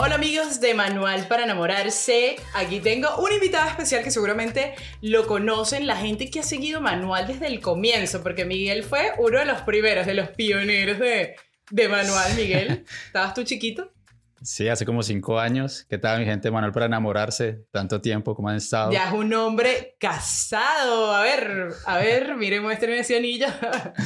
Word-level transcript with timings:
Hola 0.00 0.14
amigos 0.14 0.60
de 0.60 0.74
Manual 0.74 1.26
para 1.26 1.42
enamorarse. 1.42 2.36
Aquí 2.54 2.78
tengo 2.78 3.16
un 3.18 3.32
invitado 3.32 3.68
especial 3.68 4.04
que 4.04 4.12
seguramente 4.12 4.76
lo 5.02 5.26
conocen 5.26 5.88
la 5.88 5.96
gente 5.96 6.30
que 6.30 6.38
ha 6.38 6.44
seguido 6.44 6.80
Manual 6.80 7.26
desde 7.26 7.48
el 7.48 7.60
comienzo, 7.60 8.22
porque 8.22 8.44
Miguel 8.44 8.84
fue 8.84 9.12
uno 9.18 9.40
de 9.40 9.44
los 9.44 9.62
primeros, 9.62 10.06
de 10.06 10.14
los 10.14 10.28
pioneros 10.28 11.00
de, 11.00 11.34
de 11.72 11.88
Manual. 11.88 12.32
Miguel, 12.36 12.84
¿estabas 13.06 13.34
tú 13.34 13.42
chiquito? 13.42 13.92
Sí, 14.40 14.68
hace 14.68 14.86
como 14.86 15.02
cinco 15.02 15.40
años. 15.40 15.84
¿Qué 15.90 15.98
tal, 15.98 16.20
mi 16.20 16.26
gente? 16.26 16.52
Manual 16.52 16.72
para 16.72 16.86
enamorarse. 16.86 17.64
Tanto 17.72 18.00
tiempo, 18.00 18.36
¿cómo 18.36 18.50
han 18.50 18.56
estado? 18.56 18.92
Ya 18.92 19.08
es 19.08 19.12
un 19.12 19.34
hombre 19.34 19.96
casado. 19.98 21.12
A 21.12 21.22
ver, 21.22 21.70
a 21.86 21.98
ver, 21.98 22.36
mire, 22.36 22.60
muéstrame 22.60 23.00
ese 23.00 23.16
anillo. 23.16 23.48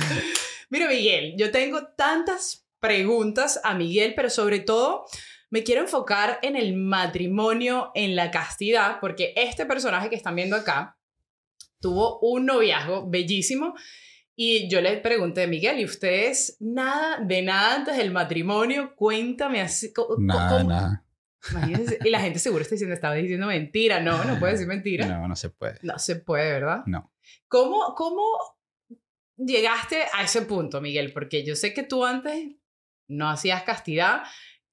Mira, 0.70 0.88
Miguel, 0.88 1.34
yo 1.36 1.50
tengo 1.50 1.86
tantas 1.98 2.66
preguntas 2.80 3.61
a 3.62 3.74
Miguel, 3.74 4.14
pero 4.16 4.30
sobre 4.30 4.61
todo 4.61 5.04
me 5.52 5.62
quiero 5.62 5.82
enfocar 5.82 6.38
en 6.40 6.56
el 6.56 6.74
matrimonio, 6.74 7.93
en 7.94 8.16
la 8.16 8.30
castidad, 8.30 8.98
porque 9.00 9.34
este 9.36 9.66
personaje 9.66 10.08
que 10.08 10.16
están 10.16 10.34
viendo 10.34 10.56
acá 10.56 10.96
tuvo 11.79 12.18
un 12.20 12.46
noviazgo 12.46 13.10
bellísimo. 13.10 13.74
Y 14.34 14.70
yo 14.70 14.80
le 14.80 14.96
pregunté, 14.96 15.46
Miguel, 15.46 15.79
¿y 15.79 15.84
ustedes 15.84 16.57
nada, 16.58 17.18
de 17.22 17.43
nada 17.43 17.74
antes 17.74 17.98
del 17.98 18.12
matrimonio? 18.12 18.94
Cuéntame 18.96 19.60
así. 19.60 19.93
Nada, 20.16 20.64
nada. 20.64 21.04
y 22.02 22.08
la 22.08 22.21
gente 22.21 22.38
seguro 22.38 22.62
está 22.62 22.74
diciendo, 22.74 22.94
estaba 22.94 23.14
diciendo 23.14 23.46
mentira. 23.46 24.00
No, 24.00 24.24
no 24.24 24.38
puede 24.38 24.54
decir 24.54 24.66
mentira. 24.66 25.07
No, 25.07 25.29
no 25.29 25.36
se 25.36 25.50
puede. 25.50 25.79
No 25.82 25.98
se 25.98 26.16
puede, 26.16 26.50
¿verdad? 26.50 26.82
No. 26.86 27.12
¿Cómo, 27.48 27.94
cómo 27.94 28.22
llegaste 29.36 30.04
a 30.14 30.24
ese 30.24 30.40
punto, 30.43 30.80
Miguel? 30.80 31.12
Porque 31.12 31.44
yo 31.44 31.57
sé 31.57 31.74
que 31.74 31.82
tú 31.82 32.06
antes 32.06 32.56
no 33.06 33.28
hacías 33.28 33.64
castidad. 33.64 34.22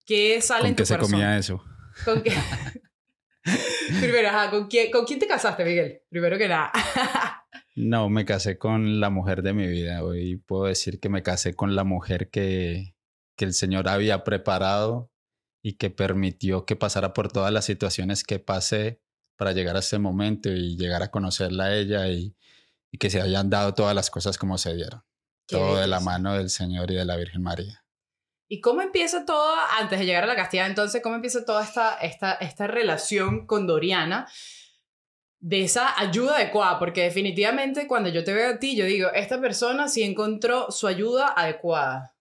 ¿Qué 0.10 0.42
sale 0.42 0.62
¿Con 0.62 0.70
en 0.70 0.76
tu 0.76 0.82
qué 0.82 0.86
se 0.88 0.94
corazón? 0.96 1.12
comía 1.12 1.38
eso? 1.38 1.64
¿Con 2.04 2.24
qué? 2.24 2.34
Primero, 4.02 4.30
ajá, 4.30 4.50
¿con 4.50 4.68
quién, 4.68 4.90
¿con 4.90 5.06
quién 5.06 5.20
te 5.20 5.28
casaste, 5.28 5.64
Miguel? 5.64 6.02
Primero 6.10 6.36
que 6.36 6.48
nada. 6.48 6.72
No, 7.76 8.10
me 8.10 8.26
casé 8.26 8.58
con 8.58 9.00
la 9.00 9.12
mujer 9.12 9.44
de 9.44 9.54
mi 9.54 9.68
vida. 9.68 10.04
Hoy 10.04 10.38
puedo 10.38 10.64
decir 10.66 11.00
que 11.00 11.10
me 11.10 11.22
casé 11.22 11.54
con 11.54 11.76
la 11.76 11.84
mujer 11.84 12.32
que, 12.32 12.96
que 13.36 13.46
el 13.46 13.54
Señor 13.54 13.88
había 13.88 14.24
preparado 14.24 15.12
y 15.62 15.74
que 15.74 15.92
permitió 15.92 16.66
que 16.66 16.76
pasara 16.76 17.14
por 17.14 17.32
todas 17.32 17.54
las 17.54 17.66
situaciones 17.66 18.23
que 18.23 18.40
pasé 18.40 19.00
para 19.36 19.52
llegar 19.52 19.76
a 19.76 19.80
ese 19.80 20.00
momento 20.00 20.50
y 20.50 20.76
llegar 20.76 21.04
a 21.04 21.12
conocerla 21.12 21.66
a 21.66 21.76
ella 21.76 22.08
y, 22.08 22.36
y 22.92 22.98
que 22.98 23.12
se 23.12 23.22
hayan 23.22 23.52
dado 23.52 23.76
todas 23.76 23.94
las 23.94 24.10
cosas 24.10 24.40
como 24.40 24.58
se 24.58 24.76
dieron. 24.76 25.04
Todo 25.46 25.78
de 25.78 25.86
la 25.86 26.00
mano 26.00 26.34
del 26.34 26.50
Señor 26.50 26.90
y 26.90 26.96
de 26.96 27.06
la 27.06 27.16
Virgen 27.16 27.44
María. 27.44 27.86
¿Y 28.52 28.61
cómo 28.61 28.81
empieza 28.81 29.25
todo, 29.25 29.53
antes 29.80 30.00
de 30.00 30.05
llegar 30.08 30.23
a 30.23 30.28
la 30.28 30.36
castidad, 30.36 30.66
entonces, 30.66 31.03
cómo 31.03 31.14
empieza 31.14 31.45
toda 31.45 31.64
esta, 31.64 31.94
esta, 32.00 32.33
esta 32.33 32.66
relación 32.66 33.45
con 33.45 33.67
Doriana? 33.67 34.28
De 35.39 35.61
esa 35.61 35.97
ayuda 36.00 36.36
adecuada, 36.36 36.80
porque 36.80 37.03
definitivamente 37.03 37.88
cuando 37.88 38.09
yo 38.09 38.23
te 38.23 38.33
veo 38.33 38.50
a 38.50 38.59
ti, 38.59 38.75
yo 38.75 38.86
digo, 38.86 39.09
esta 39.14 39.39
persona 39.39 39.88
sí 39.88 40.02
encontró 40.02 40.72
su 40.72 40.88
ayuda 40.88 41.27
adecuada. 41.27 42.16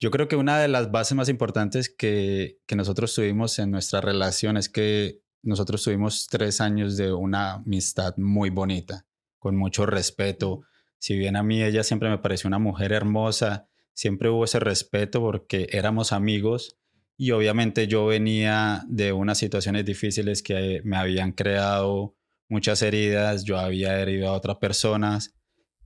Yo 0.00 0.12
creo 0.12 0.28
que 0.28 0.36
una 0.36 0.60
de 0.60 0.68
las 0.68 0.92
bases 0.92 1.16
más 1.16 1.28
importantes 1.28 1.90
que, 1.90 2.60
que 2.66 2.76
nosotros 2.76 3.12
tuvimos 3.12 3.58
en 3.58 3.72
nuestra 3.72 4.00
relación 4.00 4.56
es 4.56 4.68
que 4.68 5.20
nosotros 5.42 5.82
tuvimos 5.82 6.28
tres 6.28 6.60
años 6.60 6.96
de 6.96 7.12
una 7.12 7.54
amistad 7.54 8.14
muy 8.16 8.50
bonita, 8.50 9.04
con 9.40 9.56
mucho 9.56 9.84
respeto. 9.84 10.62
Si 10.98 11.18
bien 11.18 11.34
a 11.34 11.42
mí 11.42 11.60
ella 11.60 11.82
siempre 11.82 12.08
me 12.08 12.18
pareció 12.18 12.46
una 12.46 12.60
mujer 12.60 12.92
hermosa, 12.92 13.68
siempre 13.98 14.28
hubo 14.28 14.44
ese 14.44 14.60
respeto 14.60 15.20
porque 15.20 15.66
éramos 15.72 16.12
amigos 16.12 16.78
y 17.16 17.32
obviamente 17.32 17.88
yo 17.88 18.06
venía 18.06 18.84
de 18.86 19.12
unas 19.12 19.38
situaciones 19.38 19.84
difíciles 19.84 20.40
que 20.40 20.80
me 20.84 20.96
habían 20.96 21.32
creado 21.32 22.14
muchas 22.48 22.80
heridas, 22.82 23.42
yo 23.42 23.58
había 23.58 24.00
herido 24.00 24.28
a 24.28 24.34
otras 24.34 24.58
personas 24.58 25.34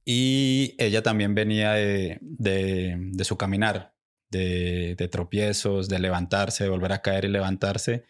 y 0.04 0.74
ella 0.76 1.02
también 1.02 1.34
venía 1.34 1.72
de, 1.72 2.18
de, 2.20 3.24
su 3.24 3.38
caminar, 3.38 3.94
de 4.30 5.08
tropiezos, 5.10 5.88
de 5.88 5.98
levantarse, 5.98 6.64
de 6.64 6.70
volver 6.70 6.92
a 6.92 7.00
caer 7.00 7.24
y 7.24 7.28
levantarse 7.28 8.04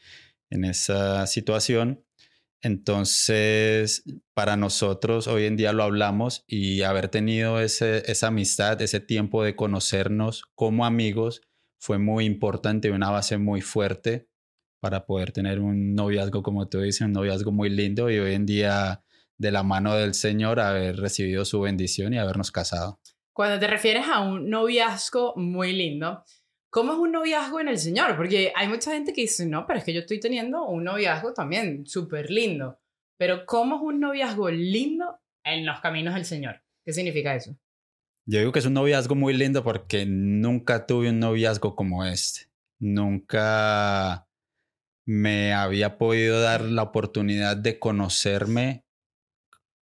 en 0.51 0.65
esa 0.65 1.29
situación. 1.29 2.05
Entonces, 2.63 4.05
para 4.35 4.57
nosotros 4.57 5.27
hoy 5.27 5.47
en 5.47 5.57
día 5.57 5.73
lo 5.73 5.83
hablamos 5.83 6.45
y 6.47 6.83
haber 6.83 7.09
tenido 7.09 7.61
ese, 7.61 8.11
esa 8.11 8.29
amistad, 8.29 8.81
ese 8.81 9.01
tiempo 9.01 9.43
de 9.43 9.57
conocernos 9.57 10.45
como 10.55 10.87
amigos 10.87 11.43
fue 11.81 11.99
muy 11.99 12.25
importante 12.25 12.87
y 12.87 12.93
una 12.93 13.11
base 13.11 13.37
muy 13.37 13.61
fuerte 13.61 14.29
para 14.81 15.05
poder 15.07 15.33
tener 15.33 15.59
un 15.59 15.95
noviazgo, 15.95 16.45
como 16.45 16.69
tú 16.69 16.81
dices, 16.81 17.03
un 17.03 17.13
noviazgo 17.13 17.51
muy 17.51 17.69
lindo 17.69 18.09
y 18.11 18.21
hoy 18.21 18.35
en 18.35 18.47
día 18.47 19.03
de 19.39 19.51
la 19.51 19.65
mano 19.65 19.97
del 19.97 20.15
Señor 20.15 20.61
haber 20.61 20.97
recibido 20.97 21.45
su 21.45 21.61
bendición 21.61 22.15
y 22.15 22.19
habernos 22.19 22.53
casado. 22.53 23.01
Cuando 23.33 23.59
te 23.59 23.67
refieres 23.67 24.07
a 24.07 24.21
un 24.21 24.51
noviazgo 24.51 25.35
muy 25.37 25.73
lindo, 25.73 26.23
¿cómo 26.73 26.95
es 26.95 26.99
un 26.99 27.13
noviazgo 27.13 27.61
en 27.61 27.69
el 27.69 27.79
Señor? 27.79 28.17
Porque 28.17 28.51
hay 28.57 28.67
mucha 28.67 28.93
gente 28.93 29.13
que 29.13 29.21
dice, 29.21 29.47
no, 29.47 29.67
pero 29.67 29.79
es 29.79 29.85
que 29.85 29.93
yo 29.93 30.01
estoy 30.01 30.19
teniendo 30.19 30.65
un 30.65 30.85
noviazgo 30.85 31.35
también 31.35 31.87
súper 31.87 32.31
lindo. 32.31 32.81
Pero 33.19 33.45
¿cómo 33.47 33.77
es 33.77 33.83
un 33.83 34.01
noviazgo 34.01 34.51
lindo 34.51 35.21
en 35.45 35.67
los 35.67 35.81
caminos 35.81 36.15
del 36.15 36.25
Señor? 36.25 36.63
¿Qué 36.85 36.95
significa 36.95 37.35
eso? 37.35 37.55
Yo 38.27 38.39
digo 38.39 38.53
que 38.53 38.61
es 38.61 38.67
un 38.67 38.73
noviazgo 38.73 39.15
muy 39.15 39.35
lindo 39.35 39.63
porque 39.63 40.07
nunca 40.07 40.87
tuve 40.87 41.11
un 41.11 41.21
noviazgo 41.21 41.77
como 41.77 42.07
este. 42.07 42.49
Nunca 42.81 44.27
me 45.07 45.53
había 45.53 45.99
podido 45.99 46.41
dar 46.41 46.63
la 46.63 46.85
oportunidad 46.85 47.57
de 47.57 47.79
conocerme 47.79 48.87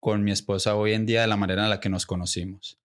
con 0.01 0.23
mi 0.23 0.33
esposa 0.33 0.77
hoy 0.77 0.93
en 0.93 1.07
día 1.07 1.23
de 1.23 1.29
la 1.29 1.39
manera 1.39 1.65
en 1.65 1.71
la 1.71 1.81
que 1.81 1.89
nos 1.89 2.05
conocimos. 2.05 2.79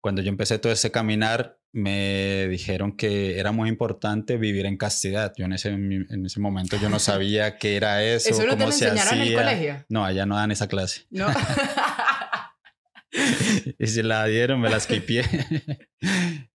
Cuando 0.00 0.22
yo 0.22 0.28
empecé 0.28 0.60
todo 0.60 0.72
ese 0.72 0.92
caminar, 0.92 1.57
me 1.72 2.48
dijeron 2.48 2.96
que 2.96 3.38
era 3.38 3.52
muy 3.52 3.68
importante 3.68 4.36
vivir 4.36 4.66
en 4.66 4.76
castidad. 4.76 5.32
Yo 5.36 5.44
en 5.44 5.52
ese, 5.52 5.68
en 5.68 6.24
ese 6.24 6.40
momento 6.40 6.76
yo 6.80 6.88
no 6.88 6.98
sabía 6.98 7.58
qué 7.58 7.76
era 7.76 8.02
eso, 8.02 8.30
¿Eso 8.30 8.42
no 8.42 8.50
te 8.50 8.52
cómo 8.56 8.66
lo 8.66 8.72
se 8.72 8.88
enseñaron 8.88 9.14
en 9.14 9.20
el 9.20 9.28
hacía. 9.28 9.42
colegio? 9.42 9.86
No, 9.88 10.04
allá 10.04 10.26
no 10.26 10.36
dan 10.36 10.50
esa 10.50 10.68
clase. 10.68 11.02
¿No? 11.10 11.28
y 13.78 13.86
si 13.86 14.02
la 14.02 14.26
dieron, 14.26 14.60
me 14.60 14.70
las 14.70 14.86
quipié. 14.86 15.24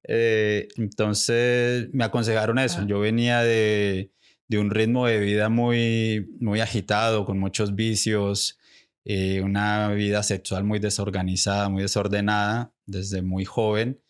Eh, 0.05 0.67
entonces 0.75 1.87
me 1.93 2.03
aconsejaron 2.03 2.59
eso. 2.59 2.79
Ah. 2.81 2.85
Yo 2.85 2.99
venía 2.99 3.41
de, 3.41 4.11
de 4.49 4.59
un 4.59 4.69
ritmo 4.69 5.07
de 5.07 5.19
vida 5.19 5.47
muy, 5.47 6.29
muy 6.41 6.59
agitado, 6.59 7.25
con 7.25 7.39
muchos 7.39 7.73
vicios, 7.73 8.59
eh, 9.05 9.41
una 9.41 9.87
vida 9.89 10.23
sexual 10.23 10.65
muy 10.65 10.79
desorganizada, 10.79 11.69
muy 11.69 11.83
desordenada 11.83 12.73
desde 12.85 13.21
muy 13.21 13.45
joven. 13.45 14.01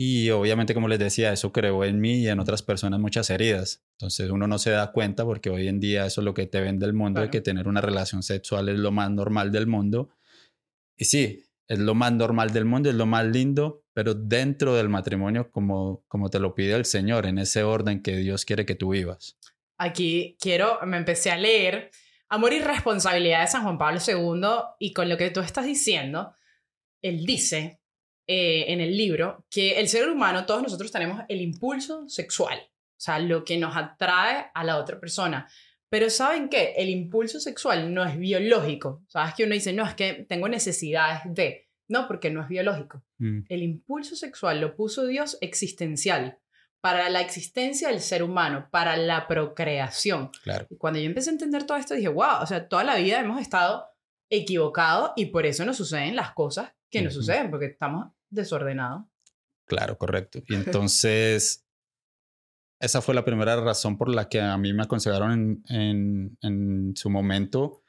Y 0.00 0.30
obviamente, 0.30 0.74
como 0.74 0.86
les 0.86 1.00
decía, 1.00 1.32
eso 1.32 1.50
creó 1.50 1.82
en 1.82 2.00
mí 2.00 2.20
y 2.20 2.28
en 2.28 2.38
otras 2.38 2.62
personas 2.62 3.00
muchas 3.00 3.30
heridas. 3.30 3.82
Entonces 3.98 4.30
uno 4.30 4.46
no 4.46 4.56
se 4.60 4.70
da 4.70 4.92
cuenta 4.92 5.24
porque 5.24 5.50
hoy 5.50 5.66
en 5.66 5.80
día 5.80 6.06
eso 6.06 6.20
es 6.20 6.24
lo 6.24 6.34
que 6.34 6.46
te 6.46 6.60
ven 6.60 6.78
del 6.78 6.92
mundo, 6.92 7.18
de 7.18 7.24
Claro. 7.26 7.32
que 7.32 7.40
tener 7.40 7.66
una 7.66 7.80
relación 7.80 8.22
sexual 8.22 8.68
es 8.68 8.78
lo 8.78 8.92
más 8.92 9.10
normal 9.10 9.50
del 9.50 9.66
mundo. 9.66 10.10
Y 10.96 11.06
sí, 11.06 11.46
es 11.66 11.80
lo 11.80 11.96
más 11.96 12.12
normal 12.12 12.52
del 12.52 12.64
mundo, 12.64 12.88
es 12.88 12.94
lo 12.94 13.06
más 13.06 13.26
lindo, 13.26 13.82
pero 13.92 14.14
dentro 14.14 14.76
del 14.76 14.88
matrimonio 14.88 15.50
como, 15.50 16.04
como 16.06 16.30
te 16.30 16.38
lo 16.38 16.54
pide 16.54 16.74
el 16.74 16.84
Señor, 16.84 17.26
en 17.26 17.38
ese 17.38 17.64
orden 17.64 18.00
que 18.00 18.18
Dios 18.18 18.44
quiere 18.44 18.64
que 18.64 18.76
tú 18.76 18.90
vivas. 18.90 19.36
Aquí 19.78 20.36
quiero, 20.40 20.78
me 20.86 20.96
empecé 20.96 21.32
a 21.32 21.36
leer 21.36 21.90
Amor 22.28 22.52
y 22.52 22.60
Responsabilidad 22.60 23.40
de 23.40 23.48
San 23.48 23.64
Juan 23.64 23.78
Pablo 23.78 23.98
II 24.06 24.76
y 24.78 24.92
con 24.92 25.08
lo 25.08 25.16
que 25.16 25.30
tú 25.30 25.40
estás 25.40 25.66
diciendo, 25.66 26.34
él 27.02 27.26
dice 27.26 27.77
eh, 28.30 28.66
en 28.68 28.82
el 28.82 28.94
libro 28.94 29.46
que 29.50 29.80
el 29.80 29.88
ser 29.88 30.06
humano, 30.06 30.44
todos 30.44 30.62
nosotros 30.62 30.92
tenemos 30.92 31.22
el 31.28 31.40
impulso 31.40 32.06
sexual, 32.10 32.58
o 32.60 33.00
sea, 33.00 33.18
lo 33.18 33.42
que 33.42 33.56
nos 33.56 33.74
atrae 33.74 34.50
a 34.52 34.64
la 34.64 34.76
otra 34.76 35.00
persona. 35.00 35.48
Pero 35.88 36.10
¿saben 36.10 36.50
qué? 36.50 36.74
El 36.76 36.90
impulso 36.90 37.40
sexual 37.40 37.94
no 37.94 38.04
es 38.04 38.18
biológico. 38.18 39.02
¿Sabes 39.08 39.32
que 39.34 39.44
uno 39.44 39.54
dice, 39.54 39.72
no, 39.72 39.86
es 39.86 39.94
que 39.94 40.26
tengo 40.28 40.46
necesidades 40.46 41.22
de... 41.24 41.70
No, 41.88 42.06
porque 42.06 42.28
no 42.28 42.42
es 42.42 42.48
biológico. 42.48 43.02
Mm, 43.16 43.40
El 43.48 43.62
impulso 43.62 44.14
sexual 44.14 44.60
lo 44.60 44.76
puso 44.76 45.06
Dios 45.06 45.38
existencial 45.40 46.38
para 46.82 47.08
la 47.08 47.22
existencia 47.22 47.88
del 47.88 48.00
ser 48.00 48.22
humano, 48.22 48.68
para 48.70 48.98
la 48.98 49.26
procreación. 49.26 50.30
claro. 50.42 50.66
Y 50.68 50.76
cuando 50.76 51.00
yo 51.00 51.06
empecé 51.06 51.30
a 51.30 51.32
entender 51.32 51.64
todo 51.64 51.78
esto, 51.78 51.94
dije, 51.94 52.08
wow, 52.08 52.42
o 52.42 52.46
sea, 52.46 52.68
toda 52.68 52.84
la 52.84 52.96
vida 52.96 53.18
hemos 53.20 53.40
estado 53.40 53.86
equivocados 54.30 55.12
y 55.16 55.26
por 55.26 55.46
eso 55.46 55.64
nos 55.64 55.78
suceden 55.78 56.14
las 56.14 56.32
cosas 56.32 56.74
que 56.90 57.00
nos 57.02 57.14
suceden, 57.14 57.50
porque 57.50 57.66
estamos 57.66 58.12
desordenados. 58.30 59.04
Claro, 59.66 59.98
correcto. 59.98 60.40
Y 60.46 60.54
entonces, 60.54 61.64
esa 62.80 63.02
fue 63.02 63.14
la 63.14 63.24
primera 63.24 63.56
razón 63.60 63.98
por 63.98 64.08
la 64.08 64.28
que 64.28 64.40
a 64.40 64.56
mí 64.56 64.72
me 64.72 64.84
aconsejaron 64.84 65.32
en, 65.32 65.64
en, 65.68 66.38
en 66.42 66.96
su 66.96 67.10
momento 67.10 67.82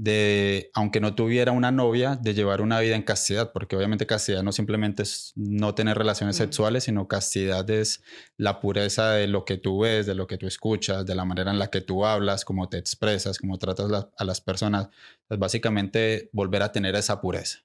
de, 0.00 0.70
aunque 0.74 1.00
no 1.00 1.16
tuviera 1.16 1.50
una 1.50 1.72
novia, 1.72 2.14
de 2.14 2.32
llevar 2.32 2.60
una 2.60 2.78
vida 2.78 2.94
en 2.94 3.02
castidad, 3.02 3.52
porque 3.52 3.74
obviamente 3.74 4.06
castidad 4.06 4.44
no 4.44 4.52
simplemente 4.52 5.02
es 5.02 5.32
no 5.34 5.74
tener 5.74 5.98
relaciones 5.98 6.36
Mm. 6.36 6.38
sexuales, 6.44 6.84
sino 6.84 7.08
castidad 7.08 7.68
es 7.68 8.04
la 8.36 8.60
pureza 8.60 9.10
de 9.12 9.26
lo 9.26 9.44
que 9.44 9.56
tú 9.56 9.80
ves, 9.80 10.06
de 10.06 10.14
lo 10.14 10.28
que 10.28 10.38
tú 10.38 10.46
escuchas, 10.46 11.04
de 11.04 11.16
la 11.16 11.24
manera 11.24 11.50
en 11.50 11.58
la 11.58 11.68
que 11.68 11.80
tú 11.80 12.06
hablas, 12.06 12.44
cómo 12.44 12.68
te 12.68 12.78
expresas, 12.78 13.38
cómo 13.38 13.58
tratas 13.58 13.90
la- 13.90 14.08
a 14.16 14.24
las 14.24 14.40
personas. 14.40 14.88
Es 15.28 15.38
básicamente 15.38 16.30
volver 16.32 16.62
a 16.62 16.70
tener 16.70 16.94
esa 16.94 17.20
pureza. 17.20 17.60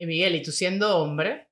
Y 0.00 0.06
Miguel, 0.06 0.34
y 0.34 0.42
tú 0.42 0.50
siendo 0.50 0.96
hombre, 0.96 1.50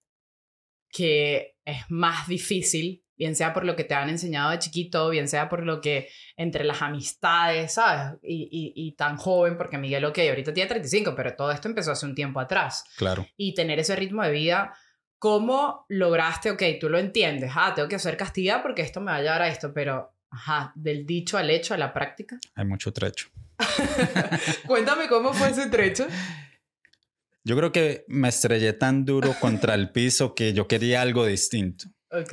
que 0.91 1.59
es 1.67 1.83
más 1.91 2.27
difícil, 2.29 3.05
bien 3.15 3.37
sea 3.37 3.53
por 3.53 3.67
lo 3.67 3.77
que 3.77 3.85
te 3.85 3.93
han 3.93 4.09
enseñado 4.09 4.50
de 4.50 4.59
chiquito, 4.59 5.11
bien 5.11 5.29
sea 5.29 5.50
por 5.50 5.65
lo 5.65 5.83
que 5.83 6.09
entre 6.35 6.65
las 6.65 6.81
amistades, 6.81 7.75
¿sabes? 7.75 8.19
Y, 8.23 8.49
y, 8.50 8.73
y 8.75 8.93
tan 8.93 9.19
joven, 9.19 9.59
porque 9.59 9.77
Miguel, 9.77 10.06
ok, 10.06 10.19
ahorita 10.31 10.55
tiene 10.55 10.67
35, 10.67 11.15
pero 11.15 11.37
todo 11.37 11.53
esto 11.53 11.69
empezó 11.69 11.93
hace 11.93 12.06
un 12.06 12.15
tiempo 12.15 12.41
atrás. 12.41 12.85
Claro. 12.97 13.27
Y 13.37 13.55
tener 13.55 13.81
ese 13.81 13.95
ritmo 13.97 14.23
de 14.23 14.31
vida, 14.31 14.73
¿cómo 15.19 15.85
lograste, 15.91 16.51
ok, 16.51 16.62
tú 16.81 16.89
lo 16.89 16.99
entiendes, 16.99 17.53
ah, 17.55 17.75
tengo 17.75 17.87
que 17.87 17.97
hacer 17.97 18.17
castidad 18.17 18.62
porque 18.62 18.81
esto 18.81 19.03
me 19.03 19.11
va 19.11 19.19
a 19.19 19.23
llevar 19.23 19.43
a 19.43 19.49
esto, 19.49 19.75
pero, 19.75 20.15
ajá, 20.31 20.73
del 20.75 21.05
dicho 21.05 21.37
al 21.37 21.51
hecho, 21.51 21.75
a 21.75 21.77
la 21.77 21.93
práctica? 21.93 22.39
Hay 22.55 22.65
mucho 22.65 22.94
trecho. 22.94 23.29
Cuéntame 24.67 25.06
cómo 25.06 25.35
fue 25.35 25.51
ese 25.51 25.67
trecho. 25.69 26.06
Yo 27.44 27.56
creo 27.56 27.73
que 27.73 28.05
me 28.08 28.29
estrellé 28.29 28.73
tan 28.73 29.05
duro 29.05 29.35
contra 29.40 29.75
el 29.75 29.90
piso 29.90 30.35
que 30.35 30.52
yo 30.52 30.69
quería 30.69 31.02
algo 31.02 31.25
distinto. 31.25 31.87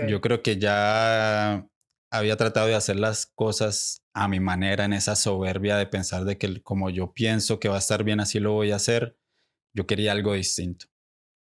Yo 0.08 0.22
creo 0.22 0.42
que 0.42 0.58
ya 0.58 1.68
había 2.12 2.38
tratado 2.38 2.68
de 2.68 2.76
hacer 2.76 2.96
las 2.98 3.26
cosas 3.26 4.02
a 4.14 4.28
mi 4.28 4.40
manera, 4.40 4.86
en 4.86 4.94
esa 4.94 5.16
soberbia 5.16 5.78
de 5.78 5.86
pensar 5.86 6.24
de 6.24 6.38
que 6.38 6.62
como 6.62 6.90
yo 6.90 7.14
pienso 7.14 7.60
que 7.60 7.68
va 7.68 7.76
a 7.76 7.80
estar 7.80 8.04
bien, 8.04 8.20
así 8.20 8.40
lo 8.40 8.54
voy 8.54 8.72
a 8.72 8.78
hacer. 8.78 9.18
Yo 9.74 9.86
quería 9.86 10.14
algo 10.14 10.34
distinto. 10.34 10.86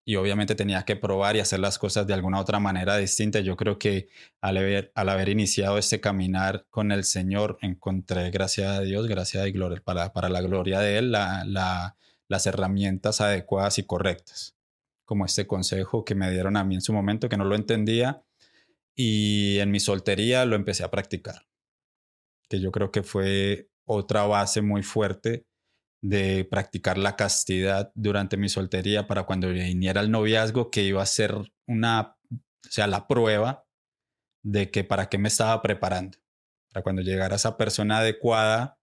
Y 0.06 0.16
obviamente 0.16 0.56
tenía 0.56 0.84
que 0.84 0.96
probar 0.96 1.36
y 1.36 1.40
hacer 1.40 1.60
las 1.60 1.80
cosas 1.80 2.06
de 2.08 2.14
alguna 2.14 2.40
otra 2.40 2.60
manera 2.60 2.98
distinta. 2.98 3.40
Yo 3.40 3.56
creo 3.56 3.78
que 3.78 4.10
al 4.42 4.58
haber, 4.58 4.92
al 4.96 5.10
haber 5.10 5.30
iniciado 5.30 5.78
este 5.78 6.02
caminar 6.02 6.66
con 6.70 6.92
el 6.92 7.04
Señor, 7.06 7.58
encontré, 7.62 8.30
gracias 8.32 8.68
a 8.68 8.82
Dios, 8.82 9.08
gracias 9.08 9.46
a 9.46 9.50
gloria, 9.50 9.82
para, 9.84 10.12
para 10.12 10.28
la 10.30 10.42
gloria 10.42 10.80
de 10.80 10.98
Él, 10.98 11.12
la, 11.12 11.46
la, 11.46 11.96
las 12.34 12.48
herramientas 12.48 13.22
adecuadas 13.22 13.78
y 13.78 13.84
correctas. 13.84 14.58
Como 15.06 15.26
este 15.26 15.48
consejo 15.48 16.04
que 16.04 16.16
me 16.16 16.30
dieron 16.32 16.58
a 16.58 16.64
mí 16.64 16.76
en 16.76 16.82
su 16.82 16.92
momento, 16.92 17.30
que 17.30 17.38
no 17.38 17.46
lo 17.46 17.56
entendía, 17.56 18.24
y 18.96 19.60
en 19.60 19.72
mi 19.72 19.80
soltería 19.80 20.46
lo 20.46 20.56
empecé 20.56 20.84
a 20.84 20.92
practicar, 20.92 21.48
que 22.50 22.60
yo 22.60 22.72
creo 22.72 22.92
que 22.92 23.04
fue 23.04 23.70
otra 23.86 24.24
base 24.24 24.62
muy 24.62 24.84
fuerte 24.84 25.46
de 26.02 26.46
practicar 26.46 26.98
la 26.98 27.16
castidad 27.16 27.92
durante 27.96 28.36
mi 28.36 28.50
soltería 28.50 29.08
para 29.08 29.24
cuando 29.24 29.50
viniera 29.50 30.02
el 30.02 30.12
noviazgo, 30.12 30.70
que 30.70 30.84
iba 30.84 31.02
a 31.02 31.06
ser 31.06 31.36
una, 31.68 32.18
o 32.32 32.70
sea, 32.70 32.88
la 32.88 33.08
prueba 33.08 33.66
de 34.44 34.70
que 34.72 34.84
para 34.84 35.08
qué 35.08 35.18
me 35.18 35.30
estaba 35.30 35.62
preparando. 35.62 36.18
Para 36.72 36.84
cuando 36.84 37.02
llegara 37.02 37.36
esa 37.36 37.56
persona 37.56 38.00
adecuada, 38.00 38.80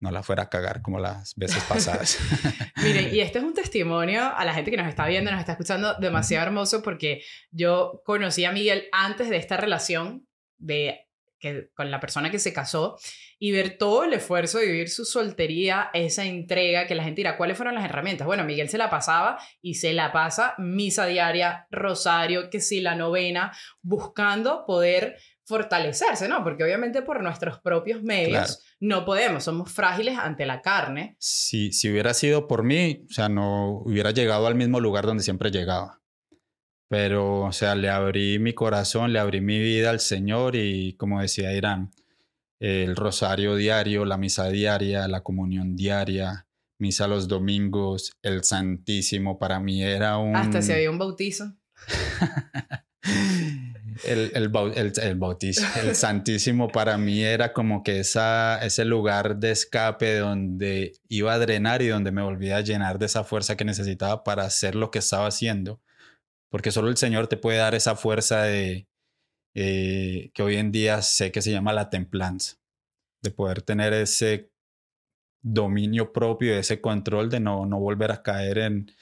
no 0.00 0.10
la 0.10 0.22
fuera 0.22 0.44
a 0.44 0.48
cagar 0.48 0.82
como 0.82 1.00
las 1.00 1.34
veces 1.34 1.62
pasadas. 1.64 2.18
Miren, 2.76 3.14
y 3.14 3.20
este 3.20 3.38
es 3.38 3.44
un 3.44 3.54
testimonio 3.54 4.22
a 4.22 4.44
la 4.44 4.54
gente 4.54 4.70
que 4.70 4.76
nos 4.76 4.88
está 4.88 5.06
viendo, 5.06 5.30
nos 5.30 5.40
está 5.40 5.52
escuchando, 5.52 5.94
demasiado 5.94 6.46
hermoso 6.46 6.82
porque 6.82 7.22
yo 7.50 8.02
conocí 8.04 8.44
a 8.44 8.52
Miguel 8.52 8.88
antes 8.92 9.28
de 9.28 9.36
esta 9.36 9.56
relación 9.56 10.26
de 10.56 11.08
que, 11.40 11.70
con 11.74 11.90
la 11.90 12.00
persona 12.00 12.30
que 12.30 12.38
se 12.38 12.52
casó 12.52 12.98
y 13.38 13.52
ver 13.52 13.78
todo 13.78 14.04
el 14.04 14.12
esfuerzo 14.12 14.58
de 14.58 14.66
vivir 14.66 14.88
su 14.88 15.04
soltería, 15.04 15.90
esa 15.94 16.24
entrega 16.24 16.86
que 16.86 16.94
la 16.94 17.04
gente 17.04 17.20
dirá, 17.20 17.36
¿cuáles 17.36 17.56
fueron 17.56 17.74
las 17.74 17.84
herramientas? 17.84 18.26
Bueno, 18.26 18.44
Miguel 18.44 18.68
se 18.68 18.78
la 18.78 18.90
pasaba 18.90 19.38
y 19.62 19.74
se 19.74 19.92
la 19.92 20.12
pasa 20.12 20.54
misa 20.58 21.06
diaria, 21.06 21.66
rosario, 21.70 22.50
que 22.50 22.60
sí, 22.60 22.80
la 22.80 22.94
novena, 22.94 23.56
buscando 23.82 24.64
poder 24.66 25.16
fortalecerse, 25.48 26.28
¿no? 26.28 26.44
Porque 26.44 26.62
obviamente 26.62 27.00
por 27.00 27.22
nuestros 27.22 27.58
propios 27.60 28.02
medios 28.02 28.28
Claro. 28.28 28.52
no 28.80 29.04
podemos, 29.06 29.44
somos 29.44 29.72
frágiles 29.72 30.18
ante 30.18 30.44
la 30.44 30.60
carne. 30.60 31.16
si, 31.18 31.72
si 31.72 31.90
hubiera 31.90 32.12
sido 32.12 32.46
por 32.46 32.62
mí, 32.62 33.06
o 33.08 33.12
sea, 33.12 33.30
no 33.30 33.80
hubiera 33.84 34.10
llegado 34.10 34.46
al 34.46 34.54
mismo 34.54 34.78
lugar 34.78 35.06
donde 35.06 35.22
siempre 35.22 35.50
llegaba. 35.50 36.02
Pero, 36.90 37.44
o 37.44 37.52
sea, 37.52 37.74
le 37.74 37.88
abrí 37.88 38.38
mi 38.38 38.52
corazón, 38.52 39.12
le 39.12 39.18
abrí 39.18 39.40
mi 39.40 39.58
vida 39.58 39.90
al 39.90 40.00
Señor 40.00 40.54
y, 40.54 40.94
como 40.96 41.20
decía 41.20 41.52
Irán, 41.52 41.90
el 42.60 42.94
rosario 42.96 43.56
diario, 43.56 44.04
la 44.04 44.18
misa 44.18 44.48
diaria, 44.48 45.08
la 45.08 45.22
comunión 45.22 45.76
diaria, 45.76 46.46
misa 46.78 47.08
los 47.08 47.26
domingos, 47.26 48.12
el 48.22 48.44
Santísimo, 48.44 49.38
para 49.38 49.60
mí 49.60 49.82
era 49.82 50.18
un... 50.18 50.36
Hasta 50.36 50.62
si 50.62 50.72
había 50.72 50.90
un 50.90 50.98
bautizo. 50.98 51.54
el, 54.04 54.32
el, 54.34 54.50
el, 54.74 54.92
el 55.00 55.14
bautismo, 55.16 55.66
el 55.80 55.94
Santísimo 55.96 56.68
para 56.68 56.98
mí 56.98 57.22
era 57.22 57.52
como 57.52 57.82
que 57.82 58.00
esa, 58.00 58.58
ese 58.64 58.84
lugar 58.84 59.36
de 59.36 59.50
escape 59.50 60.18
donde 60.18 60.94
iba 61.08 61.32
a 61.32 61.38
drenar 61.38 61.82
y 61.82 61.88
donde 61.88 62.12
me 62.12 62.22
volvía 62.22 62.58
a 62.58 62.60
llenar 62.60 62.98
de 62.98 63.06
esa 63.06 63.24
fuerza 63.24 63.56
que 63.56 63.64
necesitaba 63.64 64.24
para 64.24 64.44
hacer 64.44 64.74
lo 64.74 64.90
que 64.90 64.98
estaba 64.98 65.26
haciendo. 65.26 65.80
Porque 66.50 66.70
solo 66.70 66.88
el 66.88 66.96
Señor 66.96 67.26
te 67.26 67.36
puede 67.36 67.58
dar 67.58 67.74
esa 67.74 67.94
fuerza 67.94 68.42
de, 68.42 68.88
eh, 69.54 70.30
que 70.34 70.42
hoy 70.42 70.56
en 70.56 70.72
día 70.72 71.02
sé 71.02 71.32
que 71.32 71.42
se 71.42 71.50
llama 71.50 71.72
la 71.72 71.90
templanza, 71.90 72.56
de 73.22 73.30
poder 73.30 73.62
tener 73.62 73.92
ese 73.92 74.50
dominio 75.42 76.12
propio, 76.12 76.58
ese 76.58 76.80
control 76.80 77.30
de 77.30 77.40
no, 77.40 77.66
no 77.66 77.78
volver 77.78 78.12
a 78.12 78.22
caer 78.22 78.58
en 78.58 78.92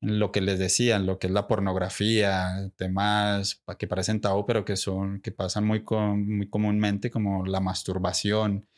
lo 0.00 0.30
que 0.30 0.40
les 0.40 0.58
decía, 0.58 0.96
en 0.96 1.06
lo 1.06 1.18
que 1.18 1.26
es 1.26 1.32
la 1.32 1.48
pornografía, 1.48 2.70
temas 2.76 3.62
que 3.78 3.86
parecen 3.86 4.20
tabú, 4.20 4.46
pero 4.46 4.64
que 4.64 4.76
son, 4.76 5.20
que 5.20 5.32
pasan 5.32 5.66
muy, 5.66 5.84
muy 6.16 6.48
comúnmente, 6.48 7.10
como 7.10 7.44
la 7.44 7.60
masturbación, 7.60 8.68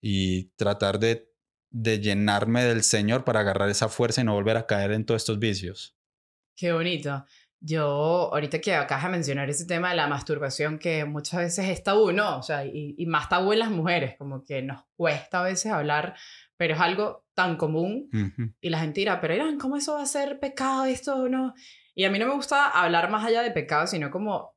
y 0.00 0.44
tratar 0.56 0.98
de, 0.98 1.28
de 1.70 2.00
llenarme 2.00 2.64
del 2.64 2.82
Señor 2.82 3.24
para 3.24 3.40
agarrar 3.40 3.68
esa 3.68 3.88
fuerza 3.88 4.20
y 4.20 4.24
no 4.24 4.34
volver 4.34 4.56
a 4.56 4.66
caer 4.66 4.92
en 4.92 5.04
todos 5.04 5.22
estos 5.22 5.38
vicios. 5.38 5.96
Qué 6.56 6.72
bonito. 6.72 7.24
Yo, 7.62 7.86
ahorita 8.32 8.60
que 8.60 8.74
acabas 8.74 9.04
de 9.04 9.10
mencionar 9.10 9.50
ese 9.50 9.66
tema 9.66 9.90
de 9.90 9.96
la 9.96 10.06
masturbación, 10.06 10.78
que 10.78 11.04
muchas 11.04 11.40
veces 11.40 11.68
es 11.68 11.82
tabú, 11.82 12.12
¿no? 12.12 12.38
O 12.38 12.42
sea, 12.42 12.64
y, 12.64 12.94
y 12.96 13.06
más 13.06 13.28
tabú 13.28 13.52
en 13.52 13.58
las 13.58 13.70
mujeres, 13.70 14.16
como 14.16 14.42
que 14.44 14.62
nos 14.62 14.82
cuesta 14.96 15.40
a 15.40 15.44
veces 15.44 15.70
hablar, 15.70 16.14
pero 16.60 16.74
es 16.74 16.80
algo 16.80 17.24
tan 17.32 17.56
común 17.56 18.10
y 18.60 18.68
la 18.68 18.80
gente 18.80 19.00
dirá, 19.00 19.18
pero 19.18 19.34
Irán, 19.34 19.58
¿cómo 19.58 19.76
eso 19.78 19.94
va 19.94 20.02
a 20.02 20.06
ser 20.06 20.38
pecado 20.38 20.84
esto 20.84 21.26
no? 21.26 21.54
Y 21.94 22.04
a 22.04 22.10
mí 22.10 22.18
no 22.18 22.26
me 22.26 22.34
gusta 22.34 22.68
hablar 22.68 23.08
más 23.10 23.24
allá 23.24 23.40
de 23.40 23.50
pecado, 23.50 23.86
sino 23.86 24.10
como 24.10 24.54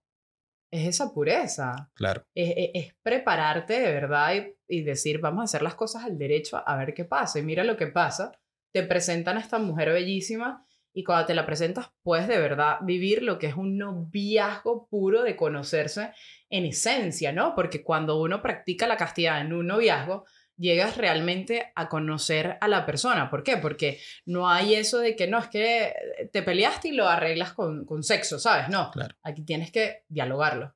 es 0.70 0.86
esa 0.86 1.14
pureza, 1.14 1.90
Claro, 1.96 2.26
es, 2.36 2.54
es- 2.58 2.72
es 2.74 2.96
prepararte 3.04 3.80
de 3.80 3.94
verdad 3.94 4.34
y, 4.36 4.80
y 4.80 4.84
decir, 4.84 5.20
vamos 5.20 5.42
a 5.42 5.44
hacer 5.46 5.62
las 5.62 5.76
cosas 5.76 6.04
al 6.04 6.18
derecho 6.18 6.62
a 6.66 6.76
ver 6.76 6.94
qué 6.94 7.06
pasa. 7.06 7.40
Y 7.40 7.44
mira 7.44 7.64
lo 7.64 7.78
que 7.78 7.88
pasa, 7.88 8.34
te 8.74 8.84
presentan 8.84 9.38
a 9.38 9.40
esta 9.40 9.58
mujer 9.58 9.94
bellísima 9.94 10.66
y 10.94 11.06
cuando 11.06 11.26
te 11.28 11.36
la 11.36 11.46
presentas 11.46 11.90
puedes 12.04 12.28
de 12.28 12.38
verdad 12.38 12.80
vivir 12.82 13.24
lo 13.24 13.40
que 13.40 13.48
es 13.48 13.56
un 13.56 13.78
noviazgo 13.78 14.88
puro 14.90 15.24
de 15.24 15.38
conocerse 15.38 16.12
en 16.50 16.66
esencia, 16.66 17.32
¿no? 17.32 17.56
Porque 17.56 17.82
cuando 17.82 18.20
uno 18.22 18.42
practica 18.42 18.88
la 18.88 18.98
castidad 18.98 19.40
en 19.40 19.54
un 19.54 19.68
noviazgo, 19.68 20.26
llegas 20.58 20.98
realmente 20.98 21.72
a 21.76 21.90
conocer 21.90 22.58
a 22.62 22.68
la 22.68 22.86
persona. 22.86 23.30
¿Por 23.30 23.44
qué? 23.44 23.58
Porque 23.58 24.00
no 24.26 24.50
hay 24.50 24.76
eso 24.76 25.00
de 25.00 25.16
que 25.16 25.28
no, 25.28 25.40
es 25.40 25.48
que 25.48 25.94
te 26.32 26.44
peleaste 26.44 26.90
y 26.90 26.92
lo 26.94 27.08
arreglas 27.08 27.54
con, 27.54 27.86
con 27.86 28.04
sexo, 28.04 28.40
¿sabes? 28.40 28.70
No, 28.70 28.92
claro. 28.92 29.16
aquí 29.24 29.44
tienes 29.44 29.72
que 29.72 30.04
dialogarlo. 30.10 30.76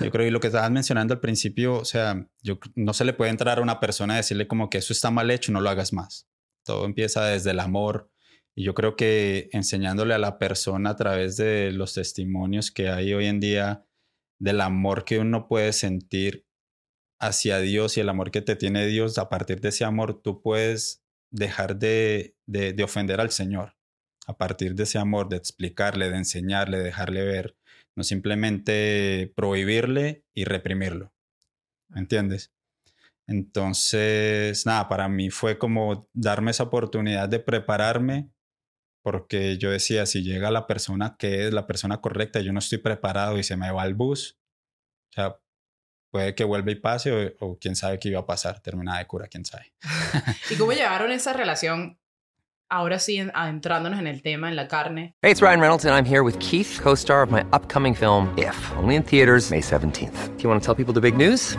Yo 0.00 0.10
creo 0.10 0.26
que 0.26 0.30
lo 0.30 0.40
que 0.40 0.46
estabas 0.46 0.70
mencionando 0.70 1.14
al 1.14 1.20
principio, 1.20 1.74
o 1.74 1.84
sea, 1.84 2.28
yo, 2.40 2.58
no 2.76 2.92
se 2.92 3.04
le 3.04 3.12
puede 3.14 3.32
entrar 3.32 3.58
a 3.58 3.62
una 3.62 3.80
persona 3.80 4.14
y 4.14 4.18
decirle 4.18 4.46
como 4.46 4.70
que 4.70 4.78
eso 4.78 4.92
está 4.92 5.10
mal 5.10 5.30
hecho, 5.30 5.50
no 5.50 5.60
lo 5.60 5.70
hagas 5.70 5.92
más. 5.92 6.28
Todo 6.64 6.84
empieza 6.84 7.24
desde 7.26 7.50
el 7.50 7.60
amor. 7.60 8.10
Y 8.54 8.64
yo 8.64 8.74
creo 8.74 8.96
que 8.96 9.48
enseñándole 9.52 10.14
a 10.14 10.18
la 10.18 10.38
persona 10.38 10.90
a 10.90 10.96
través 10.96 11.36
de 11.36 11.72
los 11.72 11.94
testimonios 11.94 12.70
que 12.70 12.90
hay 12.90 13.12
hoy 13.14 13.26
en 13.26 13.40
día, 13.40 13.84
del 14.38 14.60
amor 14.60 15.04
que 15.04 15.18
uno 15.18 15.48
puede 15.48 15.72
sentir 15.72 16.46
hacia 17.22 17.58
Dios 17.58 17.96
y 17.96 18.00
el 18.00 18.08
amor 18.10 18.30
que 18.30 18.42
te 18.42 18.56
tiene 18.56 18.86
Dios, 18.86 19.16
a 19.16 19.30
partir 19.30 19.60
de 19.60 19.70
ese 19.70 19.84
amor 19.84 20.20
tú 20.20 20.42
puedes 20.42 21.02
dejar 21.30 21.76
de, 21.76 22.36
de, 22.46 22.74
de 22.74 22.84
ofender 22.84 23.20
al 23.20 23.30
Señor. 23.30 23.76
A 24.26 24.36
partir 24.36 24.74
de 24.74 24.84
ese 24.84 24.98
amor, 24.98 25.28
de 25.28 25.36
explicarle, 25.36 26.10
de 26.10 26.16
enseñarle, 26.16 26.78
de 26.78 26.84
dejarle 26.84 27.24
ver 27.24 27.56
no 27.96 28.04
simplemente 28.04 29.32
prohibirle 29.36 30.24
y 30.34 30.44
reprimirlo. 30.44 31.12
¿Me 31.88 32.00
entiendes? 32.00 32.52
Entonces, 33.26 34.66
nada, 34.66 34.88
para 34.88 35.08
mí 35.08 35.30
fue 35.30 35.58
como 35.58 36.08
darme 36.12 36.50
esa 36.50 36.64
oportunidad 36.64 37.28
de 37.28 37.38
prepararme, 37.38 38.30
porque 39.02 39.58
yo 39.58 39.70
decía, 39.70 40.06
si 40.06 40.22
llega 40.22 40.50
la 40.50 40.66
persona 40.66 41.16
que 41.18 41.46
es 41.46 41.52
la 41.52 41.66
persona 41.66 42.00
correcta, 42.00 42.40
yo 42.40 42.52
no 42.52 42.58
estoy 42.58 42.78
preparado 42.78 43.38
y 43.38 43.42
se 43.42 43.56
me 43.56 43.70
va 43.70 43.84
el 43.84 43.94
bus, 43.94 44.38
o 45.10 45.12
sea, 45.14 45.38
puede 46.12 46.34
que 46.34 46.44
vuelva 46.44 46.70
y 46.70 46.76
pase 46.76 47.34
o, 47.40 47.58
quién 47.58 47.74
sabe 47.74 47.98
qué 47.98 48.10
iba 48.10 48.20
a 48.20 48.26
pasar, 48.26 48.60
terminada 48.60 48.98
de 48.98 49.06
cura, 49.06 49.26
quién 49.26 49.44
sabe. 49.44 49.72
¿Y 50.50 50.54
cómo 50.54 50.72
llevaron 50.72 51.10
esa 51.10 51.32
relación? 51.32 51.98
Ahora 52.68 52.98
sí, 52.98 53.18
adentrándonos 53.34 53.98
en 53.98 54.06
el 54.06 54.22
tema, 54.22 54.48
en 54.48 54.56
la 54.56 54.66
carne. 54.66 55.14
Hey, 55.22 55.32
it's 55.32 55.42
Ryan 55.42 55.60
Reynolds 55.60 55.84
and 55.84 55.94
I'm 55.94 56.06
here 56.06 56.22
with 56.22 56.38
Keith, 56.38 56.78
co-star 56.82 57.22
of 57.22 57.30
my 57.30 57.44
upcoming 57.52 57.94
film 57.94 58.32
If, 58.38 58.56
only 58.76 58.94
in 58.94 59.02
theaters 59.02 59.50
May 59.50 59.60
17th. 59.60 60.36
Do 60.36 60.42
you 60.42 60.48
want 60.48 60.62
to 60.62 60.64
tell 60.64 60.74
people 60.74 60.94
the 60.94 61.00
big 61.00 61.16
news? 61.16 61.58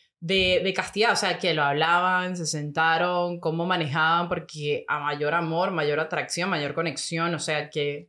de, 0.21 0.61
de 0.63 0.73
castidad, 0.73 1.13
o 1.13 1.15
sea, 1.15 1.39
que 1.39 1.53
lo 1.53 1.63
hablaban, 1.63 2.37
se 2.37 2.45
sentaron, 2.45 3.39
cómo 3.39 3.65
manejaban, 3.65 4.29
porque 4.29 4.85
a 4.87 4.99
mayor 4.99 5.33
amor, 5.33 5.71
mayor 5.71 5.99
atracción, 5.99 6.49
mayor 6.49 6.73
conexión, 6.73 7.33
o 7.33 7.39
sea, 7.39 7.69
que... 7.69 8.07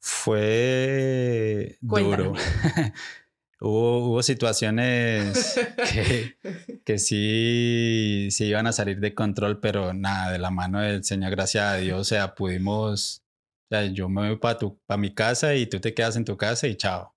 Fue 0.00 1.78
duro. 1.80 2.34
hubo, 3.60 4.08
hubo 4.08 4.22
situaciones 4.22 5.58
que, 5.92 6.36
que 6.84 6.98
sí, 6.98 8.28
sí 8.30 8.46
iban 8.46 8.66
a 8.66 8.72
salir 8.72 8.98
de 8.98 9.14
control, 9.14 9.60
pero 9.60 9.94
nada, 9.94 10.32
de 10.32 10.38
la 10.40 10.50
mano 10.50 10.80
del 10.80 11.04
Señor, 11.04 11.30
gracias 11.30 11.64
a 11.64 11.76
Dios, 11.76 12.00
o 12.00 12.04
sea, 12.04 12.34
pudimos, 12.34 13.22
o 13.66 13.68
sea, 13.70 13.86
yo 13.86 14.08
me 14.08 14.28
voy 14.28 14.38
para 14.38 14.58
pa 14.86 14.96
mi 14.96 15.14
casa 15.14 15.54
y 15.54 15.66
tú 15.66 15.80
te 15.80 15.94
quedas 15.94 16.16
en 16.16 16.24
tu 16.24 16.36
casa 16.36 16.66
y 16.66 16.74
chao. 16.74 17.14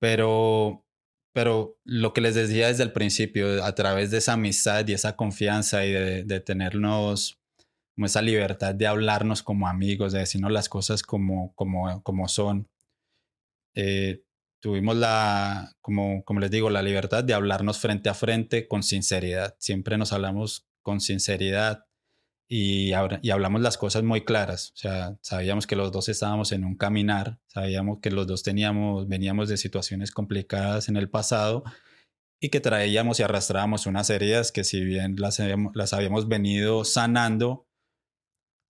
Pero 0.00 0.84
pero 1.32 1.78
lo 1.84 2.12
que 2.12 2.20
les 2.20 2.34
decía 2.34 2.68
desde 2.68 2.82
el 2.82 2.92
principio, 2.92 3.64
a 3.64 3.74
través 3.74 4.10
de 4.10 4.18
esa 4.18 4.34
amistad 4.34 4.86
y 4.86 4.92
esa 4.92 5.16
confianza 5.16 5.84
y 5.84 5.92
de, 5.92 6.40
tenernos 6.40 7.38
como 7.94 8.06
esa 8.06 8.22
libertad 8.22 8.74
de 8.74 8.86
hablarnos 8.86 9.42
como 9.42 9.68
amigos, 9.68 10.12
de 10.12 10.20
decirnos 10.20 10.52
las 10.52 10.68
cosas 10.68 11.02
como, 11.02 11.52
como, 11.54 12.02
como 12.02 12.28
son, 12.28 12.68
eh, 13.74 14.22
tuvimos 14.60 14.96
la, 14.96 15.72
como, 15.80 16.22
como 16.24 16.40
les 16.40 16.50
digo, 16.50 16.70
la 16.70 16.82
libertad 16.82 17.24
de 17.24 17.34
hablarnos 17.34 17.78
frente 17.78 18.08
a 18.08 18.14
frente 18.14 18.68
con 18.68 18.82
sinceridad. 18.82 19.56
Siempre 19.58 19.98
nos 19.98 20.12
hablamos 20.12 20.66
con 20.82 21.00
sinceridad 21.00 21.87
y, 22.48 22.92
y, 23.22 23.30
hablamos 23.30 23.60
las 23.60 23.76
cosas 23.76 24.02
muy 24.02 24.24
claras. 24.24 24.72
O 24.74 24.76
sea, 24.78 25.18
sabíamos 25.20 25.66
que 25.66 25.76
los 25.76 25.92
dos 25.92 26.08
estábamos 26.08 26.52
en 26.52 26.64
un 26.64 26.76
caminar, 26.76 27.38
sabíamos 27.46 27.98
que 28.00 28.10
los 28.10 28.26
dos 28.26 28.42
teníamos, 28.42 29.06
veníamos 29.06 29.48
de 29.48 29.58
situaciones 29.58 30.10
complicadas 30.10 30.88
en 30.88 30.96
el 30.96 31.10
pasado 31.10 31.62
y 32.40 32.48
que 32.48 32.60
traíamos 32.60 33.20
y 33.20 33.22
arrastrábamos 33.22 33.86
unas 33.86 34.08
heridas 34.10 34.52
que 34.52 34.64
si 34.64 34.82
bien 34.82 35.16
las, 35.18 35.40
las 35.74 35.92
habíamos 35.92 36.28
venido 36.28 36.84
sanando, 36.84 37.66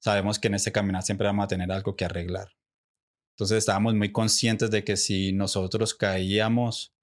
sabemos 0.03 0.39
que 0.39 0.49
en 0.49 0.55
ese 0.55 0.73
caminar 0.73 1.03
siempre 1.03 1.27
vamos 1.27 1.45
a 1.45 1.49
tener 1.49 1.71
algo 1.71 1.95
que 1.95 2.05
arreglar. 2.05 2.49
Entonces 3.37 3.59
estábamos 3.59 3.95
muy 3.95 4.11
conscientes 4.11 4.71
de 4.73 4.83
que 4.83 4.97
si 4.97 5.33
nosotros 5.33 5.95
caíamos 5.95 6.98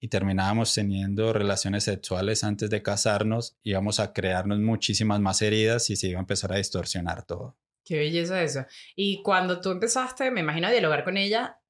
y 0.00 0.08
terminábamos 0.08 0.74
teniendo 0.74 1.32
relaciones 1.32 1.84
sexuales 1.84 2.42
antes 2.42 2.70
de 2.70 2.82
casarnos, 2.82 3.58
íbamos 3.62 4.00
a 4.00 4.14
crearnos 4.14 4.58
muchísimas 4.58 5.20
más 5.20 5.42
heridas 5.42 5.90
y 5.90 5.96
se 5.96 6.08
iba 6.08 6.18
a 6.18 6.22
empezar 6.22 6.52
a 6.52 6.56
distorsionar 6.56 7.26
todo. 7.26 7.58
Qué 7.84 7.98
belleza 7.98 8.42
eso. 8.42 8.64
Y 8.96 9.22
cuando 9.22 9.60
tú 9.60 9.70
empezaste, 9.70 10.30
me 10.30 10.40
imagino, 10.40 10.70
dialogar 10.70 11.04
con 11.04 11.18
ella 11.18 11.60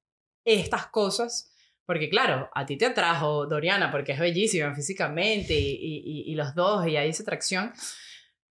estas 0.45 0.87
cosas, 0.87 1.53
porque 1.85 2.09
claro, 2.09 2.49
a 2.53 2.65
ti 2.65 2.77
te 2.77 2.85
atrajo 2.85 3.47
Doriana 3.47 3.91
porque 3.91 4.13
es 4.13 4.19
bellísima 4.19 4.73
físicamente 4.73 5.53
y, 5.53 6.23
y, 6.25 6.35
los 6.35 6.55
dos, 6.55 6.87
y 6.87 6.95
hay 6.95 7.09
esa 7.09 7.23
atracción, 7.23 7.73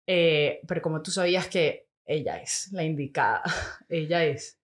eh, 0.07 0.59
pero 0.67 0.81
como 0.81 1.03
tú 1.03 1.11
sabías 1.11 1.47
que 1.47 1.87
ella 2.05 2.37
es 2.37 2.69
la 2.71 2.83
indicada, 2.83 3.43
ella 3.89 4.25
es 4.25 4.59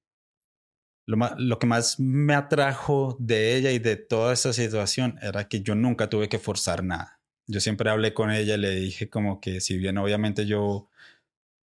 lo, 1.06 1.60
que 1.60 1.68
más 1.68 2.00
me 2.00 2.34
atrajo 2.34 3.18
de 3.20 3.56
ella 3.56 3.72
y 3.72 3.80
de 3.80 3.98
toda 3.98 4.34
esa 4.34 4.54
situación 4.54 5.18
era 5.22 5.48
que 5.48 5.62
yo 5.62 5.76
nunca 5.76 6.10
tuve 6.10 6.30
que 6.30 6.40
forzar 6.40 6.84
nada. 6.84 7.20
Yo 7.46 7.60
siempre 7.60 7.90
hablé 7.90 8.14
con 8.14 8.32
ella 8.32 8.56
y 8.56 8.60
le 8.60 8.72
dije 8.72 9.10
como 9.10 9.42
que 9.42 9.60
si 9.60 9.78
bien 9.78 9.98
obviamente 9.98 10.46
yo 10.46 10.90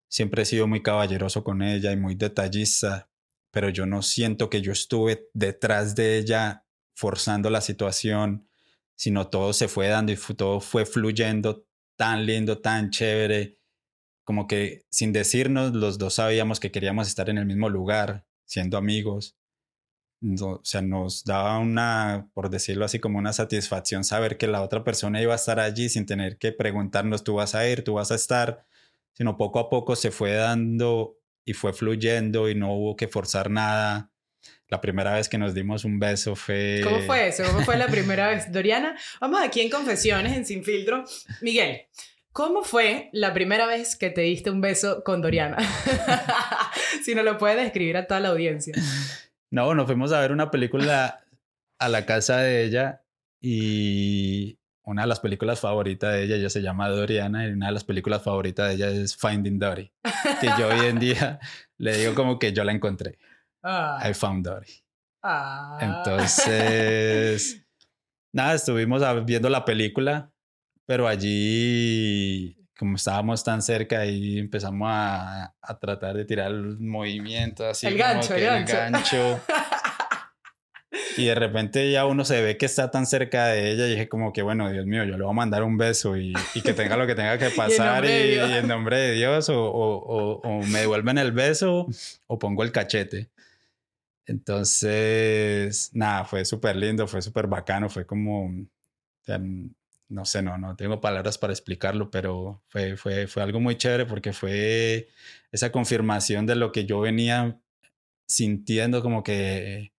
siempre 0.08 0.42
he 0.42 0.47
sido 0.47 0.66
muy 0.66 0.82
caballeroso 0.82 1.44
con 1.44 1.62
ella 1.62 1.92
y 1.92 1.97
muy 1.97 2.14
detallista, 2.14 3.11
pero 3.50 3.68
yo 3.68 3.85
no 3.85 4.02
siento 4.02 4.49
que 4.49 4.62
yo 4.62 4.73
estuve 4.73 5.28
detrás 5.35 5.94
de 5.94 6.18
ella 6.18 6.64
forzando 6.94 7.50
la 7.50 7.61
situación, 7.61 8.49
sino 8.97 9.28
todo 9.28 9.52
se 9.52 9.68
fue 9.68 9.88
dando 9.88 10.12
y 10.12 10.16
todo 10.16 10.61
fue 10.61 10.87
fluyendo 10.87 11.66
tan 11.97 12.25
lindo, 12.25 12.61
tan 12.61 12.90
chévere, 12.90 13.58
como 14.25 14.47
que 14.47 14.85
sin 14.90 15.12
decirnos 15.12 15.75
los 15.75 15.99
dos 15.99 16.14
sabíamos 16.14 16.61
que 16.61 16.70
queríamos 16.70 17.08
estar 17.08 17.28
en 17.28 17.38
el 17.38 17.47
mismo 17.47 17.68
lugar, 17.68 18.27
siendo 18.48 18.78
amigos. 18.78 19.36
o 20.40 20.60
sea, 20.64 20.82
nos 20.82 21.24
daba 21.24 21.58
una, 21.58 22.28
por 22.34 22.50
decirlo 22.50 22.84
así, 22.84 22.98
como 22.98 23.18
una 23.18 23.32
satisfacción 23.32 24.02
saber 24.02 24.36
que 24.38 24.48
la 24.48 24.62
otra 24.62 24.82
persona 24.82 25.22
iba 25.22 25.34
a 25.34 25.36
estar 25.36 25.60
allí 25.60 25.88
sin 25.88 26.06
tener 26.06 26.38
que 26.38 26.50
preguntarnos, 26.50 27.22
tú 27.22 27.34
vas 27.34 27.54
a 27.54 27.68
ir, 27.68 27.84
tú 27.84 27.94
vas 27.94 28.10
a 28.10 28.16
estar, 28.16 28.66
sino 29.12 29.36
poco 29.36 29.60
a 29.60 29.68
poco 29.68 29.94
se 29.94 30.10
fue 30.10 30.32
dando 30.32 31.18
y 31.44 31.52
fue 31.52 31.72
fluyendo 31.72 32.48
y 32.48 32.54
no 32.54 32.72
hubo 32.74 32.96
que 32.96 33.06
forzar 33.06 33.50
nada. 33.50 34.10
La 34.68 34.80
primera 34.80 35.14
vez 35.14 35.28
que 35.28 35.38
nos 35.38 35.54
dimos 35.54 35.84
un 35.84 35.98
beso 35.98 36.34
fue... 36.36 36.80
¿Cómo 36.84 37.00
fue 37.00 37.28
eso? 37.28 37.44
¿Cómo 37.44 37.64
fue 37.64 37.76
la 37.76 37.86
primera 37.86 38.28
vez? 38.28 38.50
Doriana, 38.52 38.98
vamos 39.20 39.40
aquí 39.42 39.60
en 39.60 39.70
Confesiones, 39.70 40.36
en 40.36 40.44
Sin 40.44 40.64
Filtro. 40.64 41.04
Miguel, 41.40 41.86
¿Cómo 42.32 42.62
fue 42.62 43.11
la 43.12 43.32
primera 43.35 43.66
vez 43.66 43.97
que 43.97 44.11
te 44.11 44.20
diste 44.23 44.50
un 44.50 44.61
beso 44.61 45.02
con 45.04 45.23
Doriana? 45.23 45.56
si 47.02 47.14
no 47.14 47.23
lo 47.23 47.38
puedes 47.38 47.56
describir 47.56 47.97
a 47.97 48.06
toda 48.06 48.20
la 48.20 48.28
audiencia. 48.28 48.75
No, 49.50 49.75
nos 49.75 49.87
fuimos 49.87 50.12
a 50.12 50.20
ver 50.20 50.32
una 50.32 50.50
película 50.50 51.25
a 51.78 51.88
la 51.88 52.06
casa 52.06 52.38
de 52.38 52.64
ella 52.64 53.02
y 53.40 54.58
una 54.82 55.02
de 55.02 55.08
las 55.08 55.20
películas 55.20 55.61
favoritas 55.61 56.12
de 56.12 56.25
ella, 56.25 56.37
ella 56.37 56.50
se 56.50 56.62
llama 56.62 56.88
Doriana 56.88 57.47
y 57.47 57.52
una 57.52 57.66
de 57.66 57.73
las 57.73 57.85
películas 57.85 58.23
favoritas 58.23 58.68
de 58.68 58.75
ella 58.75 58.88
es 58.88 59.16
Finding 59.16 59.58
Dory, 59.58 59.92
que 60.40 60.47
yo 60.58 60.68
hoy 60.68 60.87
en 60.87 60.99
día 60.99 61.38
le 61.78 61.97
digo 61.97 62.14
como 62.14 62.38
que 62.38 62.52
yo 62.52 62.64
la 62.64 62.73
encontré. 62.73 63.18
Ah. 63.62 64.00
I 64.08 64.14
found 64.14 64.47
Dory. 64.47 64.82
Ah. 65.23 65.78
Entonces, 65.80 67.66
nada, 68.32 68.54
estuvimos 68.54 69.02
viendo 69.25 69.50
la 69.50 69.64
película 69.64 70.32
pero 70.88 71.07
allí, 71.07 72.57
como 72.78 72.97
estábamos 72.97 73.45
tan 73.45 73.61
cerca, 73.61 74.00
ahí 74.00 74.38
empezamos 74.38 74.88
a, 74.90 75.54
a 75.61 75.78
tratar 75.78 76.16
de 76.16 76.25
tirar 76.25 76.50
el 76.50 76.78
movimiento, 76.78 77.66
así 77.66 77.87
el 77.87 77.99
gancho, 77.99 78.35
el 78.35 78.64
gancho. 78.64 79.38
y 81.18 81.26
de 81.26 81.35
repente 81.35 81.92
ya 81.92 82.07
uno 82.07 82.25
se 82.25 82.40
ve 82.40 82.57
que 82.57 82.64
está 82.64 82.90
tan 82.90 83.04
cerca 83.04 83.49
de 83.49 83.71
ella 83.71 83.87
y 83.87 83.90
dije 83.90 84.09
como 84.09 84.33
que, 84.33 84.40
bueno, 84.40 84.73
Dios 84.73 84.87
mío, 84.87 85.04
yo 85.04 85.18
le 85.18 85.25
voy 85.25 85.30
a 85.30 85.35
mandar 85.35 85.62
un 85.62 85.76
beso 85.76 86.16
y, 86.16 86.33
y 86.54 86.62
que 86.62 86.73
tenga 86.73 86.97
lo 86.97 87.07
que 87.07 87.14
tenga 87.14 87.37
que 87.37 87.50
pasar 87.57 88.07
y, 88.07 88.38
en 88.38 88.66
nombre 88.66 88.99
de 88.99 89.12
Dios, 89.12 89.50
o, 89.50 89.62
o, 89.62 90.40
o, 90.40 90.62
me 90.68 90.80
devuelven 90.80 91.18
el 91.18 91.33
beso 91.33 91.87
o 92.28 92.38
pongo 92.38 92.62
el 92.62 92.73
cachete. 92.73 93.28
Entonces, 94.25 95.90
nada, 95.92 96.25
fue 96.25 96.47
súper 96.47 96.76
lindo, 96.76 97.07
fue 97.07 97.21
súper 97.21 97.47
bacano, 97.47 97.90
fue 97.90 98.07
como, 98.07 98.50
no 100.08 100.24
sé, 100.24 100.42
no, 100.42 100.56
no 100.58 100.74
tengo 100.76 101.00
palabras 101.00 101.38
para 101.38 101.52
explicarlo, 101.52 102.10
pero 102.10 102.62
fue, 102.68 102.96
fue, 102.96 103.26
fue 103.26 103.42
algo 103.42 103.60
muy 103.60 103.76
chévere 103.76 104.06
porque 104.06 104.32
fue 104.32 105.08
esa 105.52 105.70
confirmación 105.70 106.46
de 106.46 106.56
lo 106.56 106.72
que 106.72 106.86
yo 106.86 107.00
venía 107.00 107.60
sintiendo 108.26 109.02
como 109.02 109.22
que, 109.22 109.92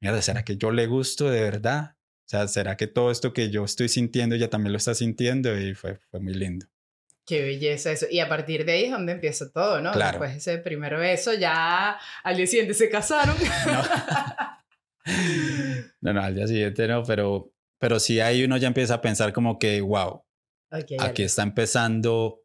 mira, 0.00 0.20
¿será 0.22 0.44
que 0.44 0.56
yo 0.56 0.70
le 0.70 0.86
gusto 0.86 1.30
de 1.30 1.40
verdad? 1.40 1.96
O 2.26 2.28
sea, 2.28 2.48
¿será 2.48 2.76
que 2.76 2.86
todo 2.86 3.10
esto 3.10 3.32
que 3.32 3.50
yo 3.50 3.64
estoy 3.64 3.88
sintiendo 3.88 4.34
ella 4.34 4.50
también 4.50 4.72
lo 4.72 4.78
está 4.78 4.94
sintiendo? 4.94 5.58
Y 5.58 5.74
fue, 5.74 5.98
fue 6.10 6.20
muy 6.20 6.34
lindo. 6.34 6.66
Qué 7.26 7.42
belleza 7.42 7.90
eso. 7.90 8.06
Y 8.10 8.20
a 8.20 8.28
partir 8.28 8.66
de 8.66 8.72
ahí 8.72 8.84
es 8.84 8.90
donde 8.90 9.12
empieza 9.12 9.50
todo, 9.50 9.80
¿no? 9.80 9.92
Claro. 9.92 10.18
Después 10.18 10.36
ese 10.36 10.58
primer 10.58 10.96
beso, 10.96 11.32
ya 11.32 11.98
al 12.22 12.36
día 12.36 12.46
siguiente 12.46 12.74
se 12.74 12.90
casaron. 12.90 13.34
no, 16.02 16.12
no, 16.12 16.22
al 16.22 16.34
día 16.34 16.46
siguiente 16.46 16.86
no, 16.86 17.02
pero 17.02 17.53
pero 17.84 18.00
sí 18.00 18.18
ahí 18.18 18.42
uno 18.44 18.56
ya 18.56 18.66
empieza 18.66 18.94
a 18.94 19.00
pensar 19.02 19.34
como 19.34 19.58
que, 19.58 19.82
wow, 19.82 20.24
aquí 20.70 21.22
está 21.22 21.42
empezando 21.42 22.42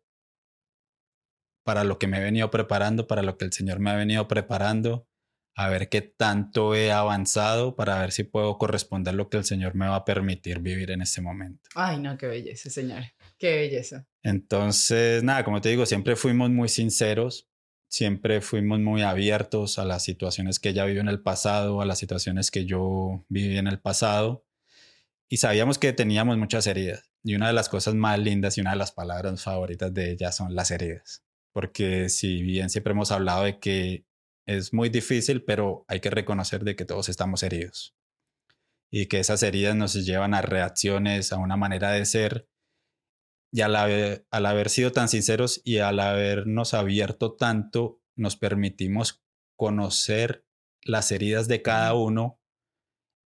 para 1.63 1.85
lo 1.85 1.97
que 1.97 2.07
me 2.07 2.17
he 2.17 2.21
venido 2.21 2.51
preparando, 2.51 3.07
para 3.07 3.21
lo 3.21 3.37
que 3.37 3.45
el 3.45 3.53
Señor 3.53 3.79
me 3.79 3.89
ha 3.89 3.95
venido 3.95 4.27
preparando, 4.27 5.07
a 5.55 5.69
ver 5.69 5.87
qué 5.87 6.01
tanto 6.01 6.75
he 6.75 6.91
avanzado 6.91 7.77
para 7.77 8.01
ver 8.01 8.11
si 8.11 8.25
puedo 8.25 8.57
corresponder 8.57 9.13
lo 9.13 9.29
que 9.29 9.37
el 9.37 9.45
Señor 9.45 9.75
me 9.75 9.87
va 9.87 9.95
a 9.95 10.03
permitir 10.03 10.59
vivir 10.59 10.91
en 10.91 11.01
este 11.01 11.21
momento. 11.21 11.69
Ay, 11.73 12.01
no, 12.01 12.17
qué 12.17 12.27
belleza, 12.27 12.69
Señor. 12.69 13.03
Qué 13.37 13.55
belleza. 13.55 14.09
Entonces, 14.21 15.23
nada, 15.23 15.45
como 15.45 15.61
te 15.61 15.69
digo, 15.69 15.85
siempre 15.85 16.17
fuimos 16.17 16.49
muy 16.49 16.67
sinceros, 16.67 17.47
siempre 17.89 18.41
fuimos 18.41 18.81
muy 18.81 19.03
abiertos 19.03 19.79
a 19.79 19.85
las 19.85 20.03
situaciones 20.03 20.59
que 20.59 20.67
ella 20.67 20.83
vivió 20.83 20.99
en 20.99 21.07
el 21.07 21.21
pasado, 21.21 21.79
a 21.79 21.85
las 21.85 21.97
situaciones 21.97 22.51
que 22.51 22.65
yo 22.65 23.25
viví 23.29 23.57
en 23.57 23.67
el 23.67 23.79
pasado. 23.79 24.43
Y 25.29 25.37
sabíamos 25.37 25.77
que 25.77 25.93
teníamos 25.93 26.37
muchas 26.37 26.65
heridas. 26.67 27.11
Y 27.23 27.35
una 27.35 27.47
de 27.47 27.53
las 27.53 27.69
cosas 27.69 27.93
más 27.93 28.17
lindas 28.17 28.57
y 28.57 28.61
una 28.61 28.71
de 28.71 28.77
las 28.77 28.91
palabras 28.91 29.43
favoritas 29.43 29.93
de 29.93 30.11
ella 30.11 30.31
son 30.31 30.55
las 30.55 30.71
heridas. 30.71 31.23
Porque 31.53 32.09
si 32.09 32.41
bien 32.41 32.69
siempre 32.69 32.91
hemos 32.91 33.11
hablado 33.11 33.43
de 33.43 33.59
que 33.59 34.05
es 34.47 34.73
muy 34.73 34.89
difícil, 34.89 35.43
pero 35.43 35.85
hay 35.87 35.99
que 35.99 36.09
reconocer 36.09 36.63
de 36.63 36.75
que 36.75 36.85
todos 36.85 37.09
estamos 37.09 37.43
heridos. 37.43 37.95
Y 38.91 39.05
que 39.05 39.19
esas 39.19 39.43
heridas 39.43 39.75
nos 39.75 39.93
llevan 39.93 40.33
a 40.33 40.41
reacciones, 40.41 41.31
a 41.31 41.37
una 41.37 41.57
manera 41.57 41.91
de 41.91 42.05
ser 42.05 42.49
y 43.51 43.61
al 43.61 43.75
haber, 43.75 44.27
al 44.31 44.45
haber 44.45 44.69
sido 44.69 44.91
tan 44.91 45.09
sinceros 45.09 45.61
y 45.63 45.79
al 45.79 45.99
habernos 45.99 46.73
abierto 46.73 47.35
tanto, 47.35 48.01
nos 48.15 48.35
permitimos 48.35 49.23
conocer 49.55 50.45
las 50.83 51.11
heridas 51.11 51.47
de 51.47 51.61
cada 51.61 51.93
uno 51.93 52.39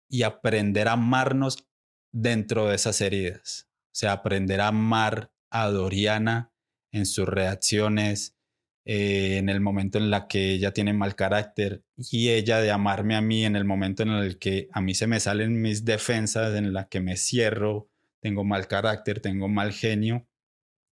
y 0.09 0.23
aprender 0.23 0.89
a 0.89 0.93
amarnos 0.93 1.69
dentro 2.13 2.69
de 2.69 2.77
esas 2.77 3.01
heridas. 3.01 3.69
O 3.87 3.95
sea, 3.95 4.13
aprender 4.13 4.61
a 4.61 4.69
amar 4.69 5.33
a 5.51 5.69
Doriana 5.69 6.53
en 6.93 7.07
sus 7.07 7.27
reacciones, 7.27 8.37
eh, 8.85 9.37
en 9.39 9.49
el 9.49 9.61
momento 9.61 9.99
en 9.99 10.11
la 10.11 10.27
que 10.27 10.53
ella 10.53 10.73
tiene 10.73 10.93
mal 10.93 11.15
carácter 11.15 11.85
y 11.97 12.31
ella 12.31 12.59
de 12.61 12.73
amarme 12.73 13.15
a 13.15 13.21
mí 13.21 13.45
en 13.45 13.55
el 13.55 13.65
momento 13.65 14.03
en 14.03 14.11
el 14.11 14.39
que 14.39 14.69
a 14.73 14.81
mí 14.81 14.95
se 14.95 15.07
me 15.07 15.21
salen 15.21 15.61
mis 15.63 15.85
defensas, 15.85 16.55
en 16.57 16.73
la 16.73 16.89
que 16.89 17.01
me 17.01 17.17
cierro, 17.17 17.89
tengo 18.21 18.45
mal 18.45 18.67
carácter, 18.67 19.21
tengo 19.21 19.49
mal 19.49 19.73
genio, 19.73 20.27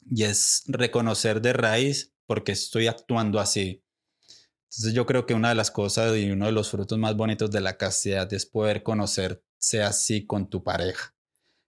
y 0.10 0.24
es 0.24 0.64
reconocer 0.68 1.42
de 1.42 1.54
raíz 1.54 2.14
porque 2.26 2.54
estoy 2.54 2.88
actuando 2.88 3.40
así. 3.40 3.84
Entonces 4.70 4.94
yo 4.94 5.06
creo 5.06 5.26
que 5.26 5.34
una 5.34 5.50
de 5.50 5.56
las 5.56 5.70
cosas 5.70 6.16
y 6.18 6.32
uno 6.32 6.46
de 6.46 6.52
los 6.52 6.72
frutos 6.72 6.98
más 6.98 7.16
bonitos 7.16 7.52
de 7.52 7.62
la 7.62 7.78
castidad 7.78 8.32
es 8.34 8.46
poder 8.46 8.82
conocerse 9.64 9.84
así 9.84 10.26
con 10.26 10.50
tu 10.50 10.64
pareja. 10.64 11.14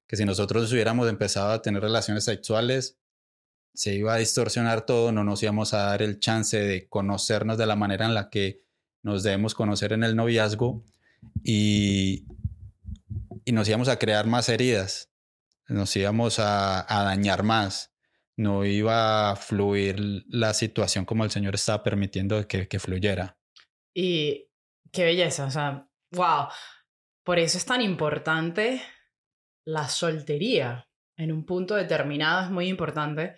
Que 0.07 0.17
si 0.17 0.25
nosotros 0.25 0.71
hubiéramos 0.71 1.09
empezado 1.09 1.51
a 1.51 1.61
tener 1.61 1.81
relaciones 1.81 2.25
sexuales, 2.25 2.97
se 3.73 3.95
iba 3.95 4.13
a 4.13 4.17
distorsionar 4.17 4.85
todo, 4.85 5.11
no 5.11 5.23
nos 5.23 5.41
íbamos 5.43 5.73
a 5.73 5.83
dar 5.83 6.01
el 6.01 6.19
chance 6.19 6.57
de 6.57 6.87
conocernos 6.87 7.57
de 7.57 7.65
la 7.65 7.75
manera 7.75 8.05
en 8.05 8.13
la 8.13 8.29
que 8.29 8.61
nos 9.03 9.23
debemos 9.23 9.53
conocer 9.53 9.93
en 9.93 10.03
el 10.03 10.15
noviazgo 10.15 10.83
y, 11.43 12.25
y 13.43 13.51
nos 13.51 13.67
íbamos 13.67 13.87
a 13.89 13.97
crear 13.97 14.27
más 14.27 14.49
heridas 14.49 15.09
nos 15.67 15.95
íbamos 15.95 16.37
a, 16.37 16.85
dañar 16.87 17.43
más, 17.43 17.91
no 18.37 18.65
iba 18.65 19.31
a 19.31 19.35
fluir 19.35 20.23
la 20.27 20.53
situación 20.53 21.05
como 21.05 21.23
el 21.23 21.31
Señor 21.31 21.55
estaba 21.55 21.81
permitiendo 21.81 22.47
que, 22.47 22.67
que 22.67 22.79
fluyera. 22.79 23.37
Y 23.93 24.47
qué 24.91 25.05
belleza, 25.05 25.45
o 25.45 25.51
sea, 25.51 25.87
wow. 26.11 26.49
Por 27.25 27.39
eso 27.39 27.57
es 27.57 27.65
tan 27.65 27.81
importante 27.81 28.81
la 29.65 29.89
soltería. 29.89 30.87
En 31.17 31.31
un 31.31 31.43
punto 31.43 31.75
determinado 31.75 32.43
es 32.43 32.51
muy 32.51 32.67
importante 32.67 33.35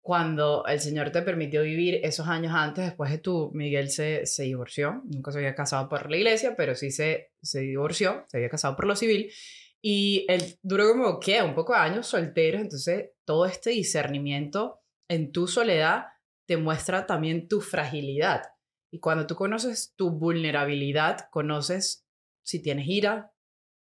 cuando 0.00 0.64
el 0.66 0.78
Señor 0.78 1.10
te 1.10 1.22
permitió 1.22 1.62
vivir 1.62 1.98
esos 2.04 2.28
años 2.28 2.52
antes, 2.54 2.84
después 2.84 3.10
de 3.10 3.18
tú, 3.18 3.50
Miguel 3.54 3.90
se, 3.90 4.24
se 4.26 4.44
divorció, 4.44 5.02
nunca 5.06 5.32
se 5.32 5.38
había 5.38 5.54
casado 5.54 5.88
por 5.88 6.10
la 6.10 6.16
iglesia, 6.16 6.54
pero 6.56 6.74
sí 6.74 6.90
se, 6.90 7.32
se 7.42 7.60
divorció, 7.60 8.24
se 8.28 8.36
había 8.36 8.50
casado 8.50 8.76
por 8.76 8.86
lo 8.86 8.94
civil, 8.94 9.32
y 9.82 10.26
él 10.28 10.58
duró 10.62 10.88
como, 10.88 11.18
¿qué? 11.18 11.42
Un 11.42 11.54
poco 11.54 11.72
de 11.72 11.78
años 11.80 12.06
solteros, 12.06 12.60
entonces 12.60 13.12
todo 13.24 13.46
este 13.46 13.70
discernimiento 13.70 14.82
en 15.08 15.32
tu 15.32 15.48
soledad 15.48 16.04
te 16.46 16.58
muestra 16.58 17.06
también 17.06 17.48
tu 17.48 17.62
fragilidad. 17.62 18.42
Y 18.92 19.00
cuando 19.00 19.26
tú 19.26 19.34
conoces 19.34 19.94
tu 19.96 20.10
vulnerabilidad, 20.10 21.30
conoces 21.30 22.03
si 22.44 22.62
tienes 22.62 22.86
ira, 22.86 23.32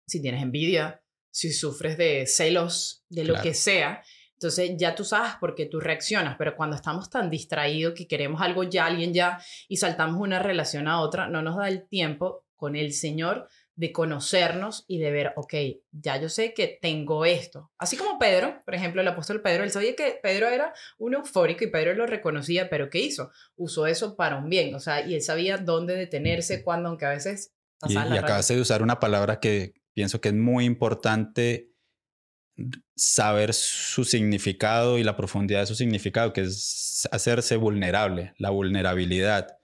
si 0.08 0.22
tienes 0.22 0.42
envidia, 0.42 1.04
si 1.30 1.52
sufres 1.52 1.98
de 1.98 2.26
celos, 2.26 3.06
de 3.10 3.26
lo 3.26 3.40
que 3.42 3.54
sea. 3.54 4.04
Entonces 4.34 4.72
ya 4.78 4.96
tú 4.96 5.04
sabes 5.04 5.34
por 5.40 5.54
qué 5.54 5.66
tú 5.66 5.80
reaccionas, 5.80 6.36
pero 6.38 6.56
cuando 6.56 6.76
estamos 6.76 7.10
tan 7.10 7.30
distraídos 7.30 7.94
que 7.94 8.08
queremos 8.08 8.42
algo 8.42 8.64
ya, 8.64 8.86
alguien 8.86 9.14
ya, 9.14 9.40
y 9.68 9.78
saltamos 9.78 10.20
una 10.20 10.40
relación 10.40 10.88
a 10.88 11.02
otra, 11.02 11.28
no 11.28 11.42
nos 11.42 11.58
da 11.58 11.68
el 11.68 11.88
tiempo 11.88 12.46
con 12.56 12.76
el 12.76 12.94
Señor 12.94 13.48
de 13.76 13.92
conocernos 13.92 14.86
y 14.88 15.00
de 15.00 15.12
ver, 15.12 15.34
ok, 15.36 15.54
ya 15.92 16.18
yo 16.18 16.30
sé 16.30 16.54
que 16.54 16.80
tengo 16.82 17.26
esto. 17.26 17.72
Así 17.78 17.98
como 17.98 18.18
Pedro, 18.18 18.62
por 18.64 18.74
ejemplo, 18.74 19.02
el 19.02 19.08
apóstol 19.08 19.42
Pedro, 19.42 19.64
él 19.64 19.72
sabía 19.72 19.96
que 19.96 20.18
Pedro 20.24 20.48
era 20.48 20.74
un 20.98 21.14
eufórico 21.14 21.66
y 21.66 21.72
Pedro 21.72 21.94
lo 21.94 22.06
reconocía, 22.06 22.70
pero 22.70 22.90
¿qué 22.90 23.00
hizo? 23.00 23.32
Usó 23.56 23.88
eso 23.88 24.16
para 24.16 24.38
un 24.38 24.50
bien, 24.50 24.74
o 24.76 24.80
sea, 24.80 25.06
y 25.06 25.16
él 25.16 25.22
sabía 25.22 25.58
dónde 25.58 25.96
detenerse, 25.96 26.64
cuándo, 26.64 26.90
aunque 26.90 27.06
a 27.06 27.10
veces... 27.10 27.55
Y, 27.88 27.94
y 27.94 28.18
acabas 28.18 28.48
de 28.48 28.60
usar 28.60 28.82
una 28.82 29.00
palabra 29.00 29.40
que 29.40 29.74
pienso 29.94 30.22
que 30.22 30.30
es 30.30 30.36
muy 30.36 30.66
importante 30.66 31.72
saber 32.96 33.54
su 33.54 34.04
significado 34.06 34.98
y 34.98 35.04
la 35.04 35.18
profundidad 35.18 35.62
de 35.62 35.66
su 35.66 35.76
significado, 35.76 36.34
que 36.34 36.42
es 36.42 37.08
hacerse 37.12 37.58
vulnerable, 37.58 38.34
la 38.38 38.50
vulnerabilidad, 38.50 39.58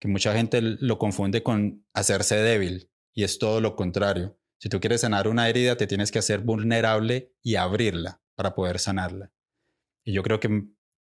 que 0.00 0.08
mucha 0.08 0.34
gente 0.34 0.60
lo 0.60 0.98
confunde 0.98 1.42
con 1.42 1.86
hacerse 1.94 2.36
débil 2.36 2.90
y 3.14 3.24
es 3.24 3.38
todo 3.38 3.60
lo 3.60 3.76
contrario. 3.76 4.38
Si 4.58 4.68
tú 4.68 4.80
quieres 4.80 5.02
sanar 5.02 5.28
una 5.28 5.48
herida, 5.48 5.76
te 5.76 5.86
tienes 5.86 6.10
que 6.10 6.18
hacer 6.18 6.40
vulnerable 6.40 7.32
y 7.42 7.56
abrirla 7.56 8.20
para 8.34 8.54
poder 8.54 8.78
sanarla. 8.78 9.32
Y 10.04 10.12
yo 10.12 10.22
creo 10.22 10.40
que 10.40 10.64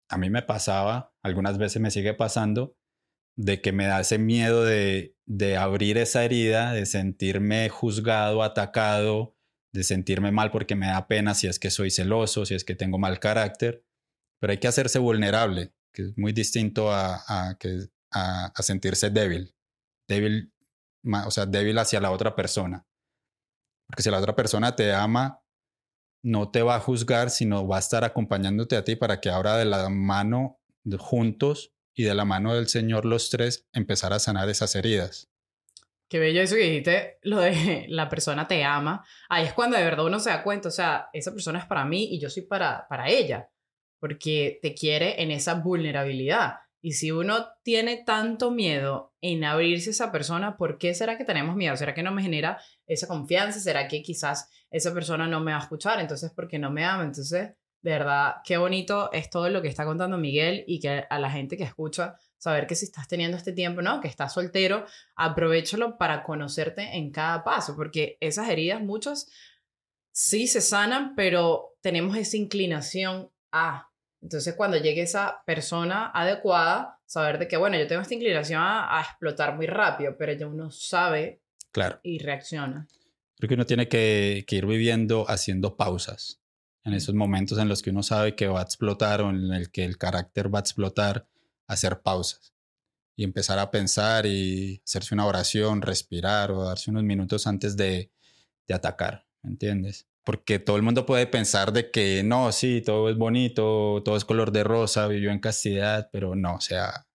a 0.10 0.17
mí 0.17 0.30
me 0.30 0.41
pasaba, 0.41 1.13
algunas 1.22 1.58
veces 1.58 1.82
me 1.82 1.91
sigue 1.91 2.13
pasando, 2.13 2.78
de 3.38 3.62
que 3.62 3.71
me 3.71 3.86
da 3.86 4.02
ese 4.02 4.17
miedo 4.17 4.63
de, 4.63 5.15
de 5.26 5.58
abrir 5.58 5.97
esa 5.97 6.26
herida, 6.26 6.73
de 6.73 6.86
sentirme 6.86 7.69
juzgado, 7.69 8.43
atacado, 8.43 9.36
de 9.73 9.84
sentirme 9.84 10.32
mal 10.32 10.52
porque 10.52 10.76
me 10.76 10.88
da 10.88 11.08
pena 11.08 11.36
si 11.36 11.47
es 11.47 11.60
que 11.60 11.69
soy 11.69 11.91
celoso, 11.91 12.45
si 12.45 12.56
es 12.56 12.63
que 12.63 12.76
tengo 12.76 12.97
mal 12.97 13.19
carácter. 13.19 13.86
Pero 14.39 14.52
hay 14.52 14.58
que 14.58 14.67
hacerse 14.67 15.00
vulnerable, 15.00 15.73
que 15.93 16.04
es 16.04 16.17
muy 16.17 16.34
distinto 16.34 16.91
a, 16.91 17.23
a, 17.28 17.56
a 18.12 18.63
sentirse 18.63 19.10
débil. 19.10 19.56
Débil 20.08 20.52
o 21.26 21.32
sea, 21.32 21.45
débil 21.45 21.78
hacia 21.78 22.02
la 22.02 22.12
otra 22.12 22.36
persona. 22.36 22.86
Porque 23.88 24.04
si 24.04 24.10
la 24.10 24.19
otra 24.19 24.36
persona 24.36 24.76
te 24.76 24.93
ama, 24.93 25.41
no 26.23 26.50
te 26.50 26.62
va 26.62 26.76
a 26.76 26.80
juzgar, 26.80 27.30
sino 27.30 27.67
va 27.67 27.78
a 27.78 27.80
estar 27.80 28.04
acompañándote 28.04 28.76
a 28.76 28.84
ti 28.84 28.95
para 28.95 29.21
que 29.21 29.30
ahora 29.30 29.58
de 29.58 29.65
la 29.65 29.89
mano 29.89 30.60
juntos 30.97 31.73
y 31.98 32.04
de 32.04 32.14
la 32.14 32.26
mano 32.26 32.54
del 32.54 32.68
Señor 32.68 33.06
los 33.06 33.32
tres 33.32 33.68
empezar 33.74 34.14
a 34.14 34.20
sanar 34.20 34.48
esas 34.50 34.76
heridas. 34.76 35.30
Qué 36.08 36.20
bello 36.20 36.42
eso 36.42 36.56
que 36.56 36.62
dijiste, 36.62 37.18
lo 37.24 37.40
de 37.40 37.86
la 37.90 38.08
persona 38.08 38.48
te 38.48 38.64
ama. 38.64 39.04
Ahí 39.28 39.46
es 39.46 39.54
cuando 39.54 39.78
de 39.78 39.84
verdad 39.84 40.06
uno 40.06 40.20
se 40.20 40.30
da 40.30 40.44
cuenta, 40.44 40.70
o 40.70 40.72
sea, 40.72 41.10
esa 41.12 41.32
persona 41.32 41.60
es 41.60 41.66
para 41.66 41.86
mí 41.86 42.08
y 42.12 42.20
yo 42.20 42.30
soy 42.30 42.44
para, 42.44 42.88
para 42.88 43.10
ella, 43.10 43.50
porque 44.00 44.60
te 44.62 44.76
quiere 44.76 45.22
en 45.24 45.32
esa 45.32 45.56
vulnerabilidad. 45.56 46.58
Y 46.82 46.94
si 46.94 47.12
uno 47.12 47.48
tiene 47.64 48.04
tanto 48.06 48.52
miedo 48.52 49.16
en 49.20 49.44
abrirse 49.44 49.90
a 49.90 49.92
esa 49.92 50.12
persona, 50.12 50.56
¿por 50.56 50.78
qué 50.78 50.94
será 50.94 51.18
que 51.18 51.26
tenemos 51.26 51.56
miedo? 51.56 51.76
¿Será 51.76 51.96
que 51.96 52.04
no 52.04 52.12
me 52.12 52.22
genera 52.22 52.62
esa 52.86 53.08
confianza? 53.08 53.60
¿Será 53.60 53.88
que 53.88 54.04
quizás 54.04 54.52
esa 54.70 54.94
persona 54.94 55.28
no 55.28 55.40
me 55.40 55.52
va 55.52 55.58
a 55.58 55.64
escuchar? 55.64 56.00
Entonces, 56.00 56.32
¿por 56.32 56.48
qué 56.48 56.60
no 56.60 56.70
me 56.70 56.86
ama? 56.86 57.04
Entonces, 57.04 57.56
de 57.82 57.92
verdad, 57.92 58.36
qué 58.44 58.58
bonito 58.58 59.12
es 59.12 59.30
todo 59.30 59.50
lo 59.50 59.62
que 59.62 59.68
está 59.68 59.86
contando 59.86 60.18
Miguel 60.18 60.63
y 60.68 60.80
que 60.80 61.06
a 61.10 61.20
la 61.20 61.32
gente 61.32 61.58
que 61.58 61.63
escucha, 61.63 62.18
saber 62.38 62.68
que 62.68 62.76
si 62.76 62.86
estás 62.86 63.08
teniendo 63.08 63.38
este 63.38 63.54
tiempo, 63.54 63.82
¿no? 63.82 64.02
Que 64.02 64.08
estás 64.08 64.34
soltero, 64.34 64.86
aprovechalo 65.16 65.98
para 65.98 66.24
conocerte 66.24 66.98
en 66.98 67.12
cada 67.12 67.44
paso, 67.44 67.76
porque 67.76 68.18
esas 68.20 68.50
heridas, 68.50 68.82
muchas 68.82 69.30
sí 70.12 70.48
se 70.48 70.62
sanan, 70.62 71.16
pero 71.16 71.78
tenemos 71.82 72.18
esa 72.18 72.38
inclinación 72.38 73.32
a 73.52 73.88
entonces, 74.22 74.56
cuando 74.56 74.78
llegue 74.78 75.02
esa 75.02 75.44
persona 75.46 76.12
adecuada, 76.13 77.00
saber 77.06 77.38
de 77.38 77.48
que, 77.48 77.58
bueno, 77.58 77.78
yo 77.78 77.88
tengo 77.88 78.02
esta 78.02 78.13
inclinación 78.13 78.62
a, 78.62 79.02
explotar 79.02 79.56
muy 79.56 79.68
rápido, 79.68 80.16
pero 80.18 80.34
ya 80.34 80.48
uno 80.48 80.72
sabe 80.72 81.42
claro. 81.72 82.00
y 82.04 82.20
reacciona. 82.20 82.88
Creo 83.38 83.48
que 83.48 83.54
uno 83.54 83.66
tiene 83.66 83.88
que, 83.88 84.44
ir 84.50 84.66
viviendo 84.66 85.26
haciendo 85.30 85.78
pausas. 85.78 86.42
En 86.88 86.93
esos 86.93 87.13
momentos 87.13 87.60
en 87.60 87.67
los 87.67 87.82
que 87.82 87.91
uno 87.91 88.02
sabe 88.02 88.36
que 88.36 88.47
va 88.47 88.62
a 88.62 88.63
explotar 88.63 89.21
o 89.21 89.30
en 89.30 89.54
el 89.54 89.69
que 89.69 89.86
el 89.86 89.97
carácter 89.97 90.54
va 90.54 90.60
a 90.60 90.62
explotar, 90.62 91.28
hacer 91.67 92.02
pausas 92.02 92.54
y 93.15 93.23
empezar 93.23 93.60
a 93.60 93.69
pensar 93.69 94.26
y 94.26 94.82
hacerse 94.86 95.13
una 95.13 95.26
oración, 95.26 95.82
respirar 95.82 96.52
o 96.52 96.63
darse 96.63 96.89
unos 96.89 97.04
minutos 97.04 97.45
antes 97.45 97.78
de, 97.78 98.12
de 98.67 98.73
atacar, 98.73 99.28
¿me 99.43 99.52
entiendes? 99.52 100.08
porque 100.28 100.60
todo 100.60 100.76
el 100.76 100.84
mundo 100.84 101.06
puede 101.06 101.26
pensar 101.26 101.71
de 101.71 101.89
que 101.89 102.21
no, 102.21 102.52
sí, 102.52 102.82
todo 102.86 103.10
es 103.10 103.15
bonito, 103.17 104.02
todo 104.04 104.17
es 104.17 104.26
color 104.26 104.52
de 104.52 104.65
rosa, 104.65 105.08
vivió 105.08 105.32
en 105.32 105.39
castidad, 105.39 106.10
pero 106.12 106.36
no, 106.36 106.56
o 106.56 106.60
sea, 106.60 107.08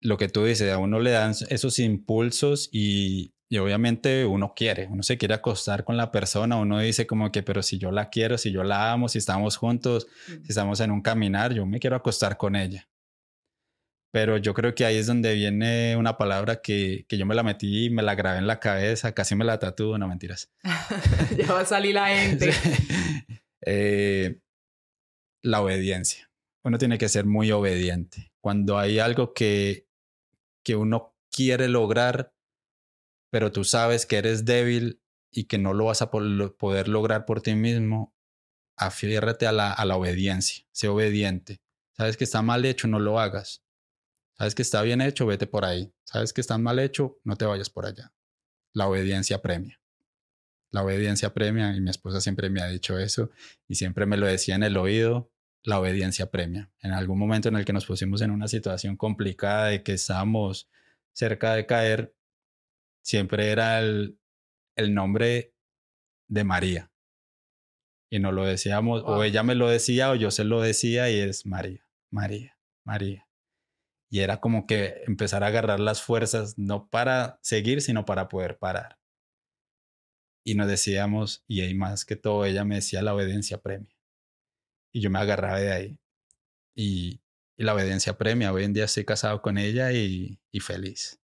lo 0.00 0.16
que 0.16 0.28
tú 0.28 0.44
dices, 0.44 0.70
a 0.70 0.78
uno 0.78 1.00
le 1.00 1.10
dan 1.10 1.34
esos 1.48 1.80
impulsos 1.80 2.68
y, 2.70 3.33
y 3.48 3.58
obviamente 3.58 4.24
uno 4.24 4.54
quiere, 4.54 4.86
uno 4.90 5.02
se 5.02 5.18
quiere 5.18 5.34
acostar 5.34 5.84
con 5.84 5.96
la 5.96 6.10
persona, 6.10 6.56
uno 6.56 6.80
dice 6.80 7.06
como 7.06 7.30
que, 7.30 7.42
pero 7.42 7.62
si 7.62 7.78
yo 7.78 7.90
la 7.90 8.08
quiero, 8.10 8.38
si 8.38 8.50
yo 8.50 8.64
la 8.64 8.92
amo, 8.92 9.08
si 9.08 9.18
estamos 9.18 9.56
juntos, 9.56 10.06
si 10.26 10.48
estamos 10.48 10.80
en 10.80 10.90
un 10.90 11.02
caminar, 11.02 11.52
yo 11.52 11.66
me 11.66 11.78
quiero 11.78 11.96
acostar 11.96 12.36
con 12.36 12.56
ella. 12.56 12.88
Pero 14.12 14.36
yo 14.38 14.54
creo 14.54 14.74
que 14.76 14.84
ahí 14.84 14.96
es 14.96 15.08
donde 15.08 15.34
viene 15.34 15.96
una 15.96 16.16
palabra 16.16 16.62
que, 16.62 17.04
que 17.08 17.18
yo 17.18 17.26
me 17.26 17.34
la 17.34 17.42
metí 17.42 17.86
y 17.86 17.90
me 17.90 18.02
la 18.02 18.14
grabé 18.14 18.38
en 18.38 18.46
la 18.46 18.60
cabeza, 18.60 19.12
casi 19.12 19.34
me 19.34 19.44
la 19.44 19.58
tatúo, 19.58 19.98
no 19.98 20.06
mentiras. 20.06 20.52
ya 21.36 21.52
va 21.52 21.60
a 21.60 21.66
salir 21.66 21.94
la 21.94 22.06
gente. 22.16 22.50
Eh, 23.66 24.38
la 25.42 25.62
obediencia. 25.62 26.30
Uno 26.62 26.78
tiene 26.78 26.96
que 26.96 27.08
ser 27.08 27.24
muy 27.24 27.50
obediente. 27.50 28.32
Cuando 28.40 28.78
hay 28.78 28.98
algo 28.98 29.34
que, 29.34 29.88
que 30.64 30.76
uno 30.76 31.16
quiere 31.30 31.68
lograr, 31.68 32.33
pero 33.34 33.50
tú 33.50 33.64
sabes 33.64 34.06
que 34.06 34.16
eres 34.16 34.44
débil 34.44 35.02
y 35.32 35.46
que 35.46 35.58
no 35.58 35.74
lo 35.74 35.86
vas 35.86 36.02
a 36.02 36.12
poder 36.12 36.86
lograr 36.86 37.26
por 37.26 37.42
ti 37.42 37.56
mismo, 37.56 38.14
afiérrate 38.76 39.48
a 39.48 39.50
la, 39.50 39.72
a 39.72 39.84
la 39.84 39.96
obediencia, 39.96 40.64
sé 40.70 40.86
obediente. 40.86 41.60
Sabes 41.96 42.16
que 42.16 42.22
está 42.22 42.42
mal 42.42 42.64
hecho, 42.64 42.86
no 42.86 43.00
lo 43.00 43.18
hagas. 43.18 43.64
Sabes 44.38 44.54
que 44.54 44.62
está 44.62 44.82
bien 44.82 45.00
hecho, 45.00 45.26
vete 45.26 45.48
por 45.48 45.64
ahí. 45.64 45.92
Sabes 46.04 46.32
que 46.32 46.40
está 46.40 46.58
mal 46.58 46.78
hecho, 46.78 47.18
no 47.24 47.34
te 47.34 47.44
vayas 47.44 47.70
por 47.70 47.86
allá. 47.86 48.14
La 48.72 48.86
obediencia 48.86 49.42
premia. 49.42 49.80
La 50.70 50.84
obediencia 50.84 51.34
premia, 51.34 51.74
y 51.74 51.80
mi 51.80 51.90
esposa 51.90 52.20
siempre 52.20 52.50
me 52.50 52.62
ha 52.62 52.68
dicho 52.68 53.00
eso, 53.00 53.32
y 53.66 53.74
siempre 53.74 54.06
me 54.06 54.16
lo 54.16 54.26
decía 54.26 54.54
en 54.54 54.62
el 54.62 54.76
oído, 54.76 55.32
la 55.64 55.80
obediencia 55.80 56.30
premia. 56.30 56.70
En 56.82 56.92
algún 56.92 57.18
momento 57.18 57.48
en 57.48 57.56
el 57.56 57.64
que 57.64 57.72
nos 57.72 57.84
pusimos 57.84 58.22
en 58.22 58.30
una 58.30 58.46
situación 58.46 58.96
complicada 58.96 59.70
de 59.70 59.82
que 59.82 59.94
estábamos 59.94 60.70
cerca 61.12 61.56
de 61.56 61.66
caer, 61.66 62.14
siempre 63.04 63.50
era 63.50 63.78
el, 63.78 64.18
el 64.76 64.94
nombre 64.94 65.54
de 66.28 66.44
María. 66.44 66.90
Y 68.10 68.18
nos 68.18 68.32
lo 68.32 68.44
decíamos, 68.44 69.02
o 69.04 69.24
ella 69.24 69.42
me 69.42 69.54
lo 69.54 69.68
decía, 69.68 70.10
o 70.10 70.14
yo 70.14 70.30
se 70.30 70.44
lo 70.44 70.60
decía, 70.60 71.10
y 71.10 71.18
es 71.18 71.46
María, 71.46 71.86
María, 72.10 72.58
María. 72.84 73.28
Y 74.10 74.20
era 74.20 74.40
como 74.40 74.66
que 74.66 75.02
empezar 75.06 75.42
a 75.42 75.48
agarrar 75.48 75.80
las 75.80 76.02
fuerzas, 76.02 76.56
no 76.56 76.88
para 76.88 77.38
seguir, 77.42 77.82
sino 77.82 78.04
para 78.04 78.28
poder 78.28 78.58
parar. 78.58 78.98
Y 80.46 80.54
nos 80.54 80.68
decíamos, 80.68 81.44
y 81.48 81.62
ahí 81.62 81.74
más 81.74 82.04
que 82.04 82.14
todo, 82.14 82.44
ella 82.44 82.64
me 82.64 82.76
decía 82.76 83.02
la 83.02 83.14
obediencia 83.14 83.60
premia. 83.60 83.96
Y 84.92 85.00
yo 85.00 85.10
me 85.10 85.18
agarraba 85.18 85.58
de 85.58 85.72
ahí. 85.72 85.98
Y, 86.76 87.20
y 87.56 87.64
la 87.64 87.74
obediencia 87.74 88.16
premia. 88.16 88.52
Hoy 88.52 88.64
en 88.64 88.74
día 88.74 88.84
estoy 88.84 89.04
casado 89.04 89.42
con 89.42 89.58
ella 89.58 89.90
y, 89.92 90.38
y 90.52 90.60
feliz. 90.60 91.23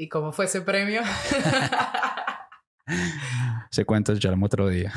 ¿Y 0.00 0.08
cómo 0.08 0.32
fue 0.32 0.46
ese 0.46 0.62
premio? 0.62 1.02
Se 3.70 3.84
cuenta 3.84 4.14
ya 4.14 4.34
otro 4.40 4.70
día. 4.70 4.94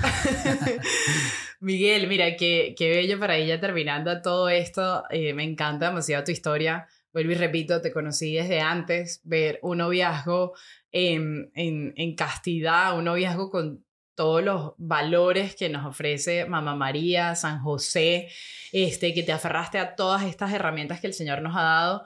Miguel, 1.60 2.08
mira, 2.08 2.38
qué, 2.38 2.74
qué 2.78 2.90
bello 2.90 3.20
para 3.20 3.36
ella 3.36 3.60
terminando 3.60 4.22
todo 4.22 4.48
esto. 4.48 5.04
Eh, 5.10 5.34
me 5.34 5.44
encanta 5.44 5.88
demasiado 5.88 6.24
tu 6.24 6.32
historia. 6.32 6.88
Vuelvo 7.12 7.34
y 7.34 7.36
repito, 7.36 7.82
te 7.82 7.92
conocí 7.92 8.34
desde 8.36 8.62
antes, 8.62 9.20
ver 9.26 9.60
un 9.62 9.80
noviazgo 9.80 10.54
en, 10.94 11.52
en, 11.54 11.94
en 11.98 12.16
castidad, 12.16 12.98
un 12.98 13.04
noviazgo 13.04 13.50
con 13.50 13.84
todos 14.16 14.42
los 14.42 14.72
valores 14.78 15.54
que 15.54 15.68
nos 15.68 15.86
ofrece 15.86 16.46
Mamá 16.46 16.78
María, 16.78 17.36
San 17.36 17.60
José, 17.60 18.30
este, 18.72 19.14
que 19.14 19.24
te 19.24 19.34
aferraste 19.34 19.80
a 19.80 19.98
todas 19.98 20.24
estas 20.24 20.54
herramientas 20.54 21.02
que 21.02 21.08
el 21.08 21.14
Señor 21.14 21.42
nos 21.42 21.58
ha 21.58 21.64
dado. 21.64 22.06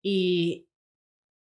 Y, 0.00 0.67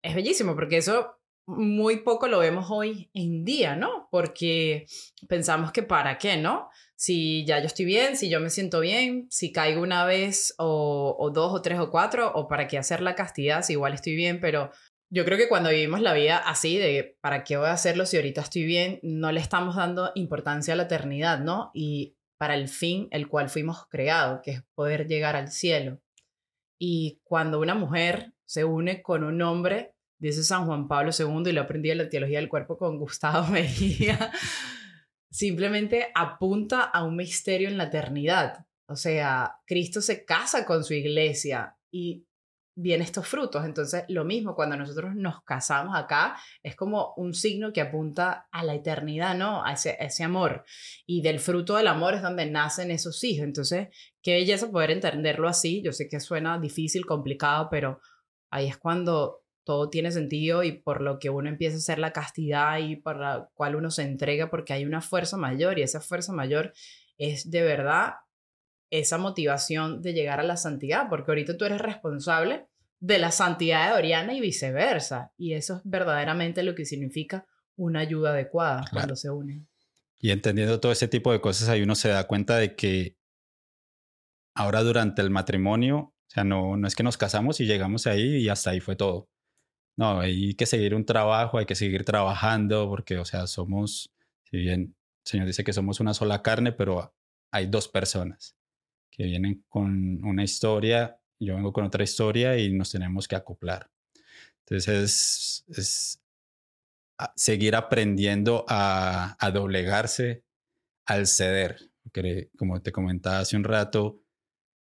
es 0.03 0.13
bellísimo 0.13 0.53
porque 0.55 0.77
eso 0.77 1.17
muy 1.45 1.97
poco 1.97 2.27
lo 2.27 2.39
vemos 2.39 2.67
hoy 2.69 3.09
en 3.13 3.43
día, 3.43 3.75
¿no? 3.75 4.07
Porque 4.11 4.85
pensamos 5.27 5.71
que 5.71 5.83
para 5.83 6.17
qué, 6.17 6.37
¿no? 6.37 6.69
Si 6.95 7.45
ya 7.45 7.59
yo 7.59 7.65
estoy 7.65 7.85
bien, 7.85 8.15
si 8.15 8.29
yo 8.29 8.39
me 8.39 8.49
siento 8.49 8.79
bien, 8.79 9.27
si 9.29 9.51
caigo 9.51 9.81
una 9.81 10.05
vez 10.05 10.53
o, 10.57 11.31
dos 11.33 11.53
o 11.53 11.61
tres 11.61 11.79
o 11.79 11.89
cuatro, 11.89 12.31
o 12.33 12.47
para 12.47 12.67
qué 12.67 12.77
hacer 12.77 13.01
la 13.01 13.15
castidad 13.15 13.63
si 13.63 13.73
igual 13.73 13.93
estoy 13.93 14.15
bien, 14.15 14.39
pero 14.39 14.71
yo 15.09 15.25
creo 15.25 15.37
que 15.37 15.49
cuando 15.49 15.69
vivimos 15.69 16.01
la 16.01 16.13
vida 16.13 16.37
así 16.37 16.77
de 16.77 17.17
para 17.21 17.43
qué 17.43 17.57
voy 17.57 17.67
a 17.67 17.73
hacerlo 17.73 18.05
si 18.05 18.17
ahorita 18.17 18.41
estoy 18.41 18.63
bien, 18.63 18.99
no 19.03 19.31
le 19.31 19.41
estamos 19.41 19.75
dando 19.75 20.11
importancia 20.15 20.73
a 20.73 20.77
la 20.77 20.83
eternidad, 20.83 21.39
¿no? 21.39 21.71
Y 21.73 22.15
para 22.37 22.55
el 22.55 22.69
fin 22.69 23.09
el 23.11 23.27
cual 23.27 23.49
fuimos 23.49 23.85
creados, 23.89 24.41
que 24.43 24.51
es 24.51 24.63
poder 24.75 25.07
llegar 25.07 25.35
al 25.35 25.51
cielo. 25.51 25.99
Y 26.79 27.21
cuando 27.23 27.59
una 27.59 27.75
mujer 27.75 28.33
se 28.45 28.63
une 28.63 29.01
con 29.01 29.23
un 29.23 29.41
hombre, 29.41 29.92
dice 30.27 30.43
San 30.43 30.65
Juan 30.65 30.87
Pablo 30.87 31.11
II, 31.17 31.49
y 31.49 31.51
lo 31.51 31.61
aprendí 31.61 31.91
en 31.91 31.97
la 31.97 32.09
teología 32.09 32.39
del 32.39 32.49
cuerpo 32.49 32.77
con 32.77 32.97
Gustavo 32.97 33.47
Mejía, 33.51 34.31
simplemente 35.29 36.07
apunta 36.15 36.81
a 36.81 37.03
un 37.03 37.15
misterio 37.15 37.67
en 37.67 37.77
la 37.77 37.85
eternidad. 37.85 38.65
O 38.87 38.95
sea, 38.95 39.57
Cristo 39.65 40.01
se 40.01 40.23
casa 40.23 40.65
con 40.65 40.83
su 40.83 40.93
iglesia 40.93 41.77
y 41.91 42.25
vienen 42.75 43.05
estos 43.05 43.27
frutos. 43.27 43.65
Entonces, 43.65 44.05
lo 44.07 44.23
mismo 44.23 44.55
cuando 44.55 44.77
nosotros 44.77 45.13
nos 45.15 45.43
casamos 45.43 45.95
acá, 45.95 46.37
es 46.61 46.75
como 46.75 47.13
un 47.17 47.33
signo 47.33 47.73
que 47.73 47.81
apunta 47.81 48.47
a 48.51 48.63
la 48.63 48.75
eternidad, 48.75 49.35
¿no? 49.35 49.63
A 49.65 49.73
ese, 49.73 49.97
ese 49.99 50.23
amor. 50.23 50.63
Y 51.05 51.21
del 51.21 51.39
fruto 51.39 51.75
del 51.75 51.87
amor 51.87 52.13
es 52.13 52.21
donde 52.21 52.45
nacen 52.45 52.91
esos 52.91 53.23
hijos. 53.23 53.45
Entonces, 53.45 53.89
qué 54.21 54.35
belleza 54.35 54.71
poder 54.71 54.91
entenderlo 54.91 55.47
así. 55.49 55.81
Yo 55.83 55.91
sé 55.91 56.07
que 56.07 56.19
suena 56.19 56.59
difícil, 56.59 57.05
complicado, 57.05 57.67
pero 57.69 57.99
ahí 58.49 58.67
es 58.67 58.77
cuando 58.77 59.42
todo 59.63 59.89
tiene 59.89 60.11
sentido 60.11 60.63
y 60.63 60.73
por 60.73 61.01
lo 61.01 61.19
que 61.19 61.29
uno 61.29 61.49
empieza 61.49 61.75
a 61.75 61.79
hacer 61.79 61.99
la 61.99 62.11
castidad 62.11 62.79
y 62.79 62.95
por 62.97 63.17
la 63.17 63.49
cual 63.53 63.75
uno 63.75 63.91
se 63.91 64.03
entrega 64.03 64.49
porque 64.49 64.73
hay 64.73 64.85
una 64.85 65.01
fuerza 65.01 65.37
mayor 65.37 65.79
y 65.79 65.83
esa 65.83 66.01
fuerza 66.01 66.33
mayor 66.33 66.73
es 67.17 67.49
de 67.49 67.61
verdad 67.61 68.13
esa 68.89 69.17
motivación 69.17 70.01
de 70.01 70.13
llegar 70.13 70.39
a 70.39 70.43
la 70.43 70.57
santidad, 70.57 71.09
porque 71.09 71.31
ahorita 71.31 71.57
tú 71.57 71.65
eres 71.65 71.81
responsable 71.81 72.67
de 72.99 73.17
la 73.17 73.31
santidad 73.31 73.89
de 73.89 73.97
Oriana 73.97 74.33
y 74.33 74.39
viceversa, 74.39 75.33
y 75.35 75.53
eso 75.53 75.77
es 75.77 75.81
verdaderamente 75.83 76.61
lo 76.61 76.75
que 76.75 76.85
significa 76.85 77.47
una 77.75 78.01
ayuda 78.01 78.29
adecuada 78.29 78.85
cuando 78.91 79.15
se 79.15 79.31
unen. 79.31 79.67
Y 80.19 80.29
entendiendo 80.29 80.79
todo 80.79 80.91
ese 80.91 81.07
tipo 81.07 81.31
de 81.31 81.41
cosas, 81.41 81.69
ahí 81.69 81.81
uno 81.81 81.95
se 81.95 82.09
da 82.09 82.27
cuenta 82.27 82.57
de 82.57 82.75
que 82.75 83.17
ahora 84.53 84.83
durante 84.83 85.23
el 85.23 85.31
matrimonio, 85.31 85.97
o 85.97 86.13
sea, 86.27 86.43
no, 86.43 86.77
no 86.77 86.87
es 86.87 86.95
que 86.95 87.03
nos 87.03 87.17
casamos 87.17 87.59
y 87.59 87.65
llegamos 87.65 88.05
ahí 88.05 88.37
y 88.37 88.49
hasta 88.49 88.69
ahí 88.69 88.79
fue 88.79 88.95
todo 88.95 89.32
no, 89.95 90.19
hay 90.19 90.55
que 90.55 90.65
seguir 90.65 90.95
un 90.95 91.05
trabajo, 91.05 91.57
hay 91.57 91.65
que 91.65 91.75
seguir 91.75 92.03
trabajando, 92.03 92.87
porque, 92.89 93.17
o 93.17 93.25
sea, 93.25 93.47
somos, 93.47 94.11
si 94.43 94.57
bien 94.57 94.81
el 94.81 94.95
Señor 95.23 95.47
dice 95.47 95.63
que 95.63 95.73
somos 95.73 95.99
una 95.99 96.13
sola 96.13 96.41
carne, 96.41 96.71
pero 96.71 97.13
hay 97.51 97.67
dos 97.67 97.87
personas 97.87 98.55
que 99.11 99.25
vienen 99.25 99.63
con 99.69 100.23
una 100.25 100.43
historia, 100.43 101.19
yo 101.39 101.55
vengo 101.55 101.73
con 101.73 101.85
otra 101.85 102.03
historia 102.03 102.57
y 102.57 102.71
nos 102.73 102.91
tenemos 102.91 103.27
que 103.27 103.35
acoplar. 103.35 103.89
Entonces, 104.65 104.87
es, 104.87 105.65
es 105.77 106.23
seguir 107.35 107.75
aprendiendo 107.75 108.65
a, 108.67 109.37
doblegarse 109.53 110.43
al 111.05 111.27
ceder. 111.27 111.91
Como 112.57 112.81
te 112.81 112.91
comentaba 112.91 113.39
hace 113.39 113.55
un 113.55 113.63
rato, 113.63 114.21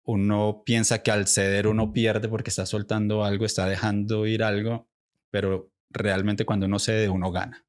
uno 0.05 0.63
piensa 0.65 1.03
que 1.03 1.11
al 1.11 1.27
ceder 1.27 1.67
uno 1.67 1.93
pierde 1.93 2.29
porque 2.29 2.51
está 2.51 2.67
soltando 2.67 3.25
algo, 3.25 3.45
está 3.45 3.67
dejando 3.67 4.27
ir 4.27 4.43
algo, 4.43 4.89
pero 5.31 5.73
realmente 5.91 6.45
cuando 6.45 6.67
uno 6.67 6.79
cede 6.79 7.09
uno 7.09 7.31
gana. 7.31 7.67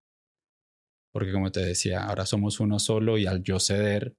Porque 1.13 1.31
como 1.31 1.51
te 1.51 1.59
decía, 1.59 2.03
ahora 2.03 2.25
somos 2.25 2.59
uno 2.59 2.79
solo 2.79 3.17
y 3.17 3.27
al 3.27 3.43
yo 3.43 3.59
ceder, 3.59 4.15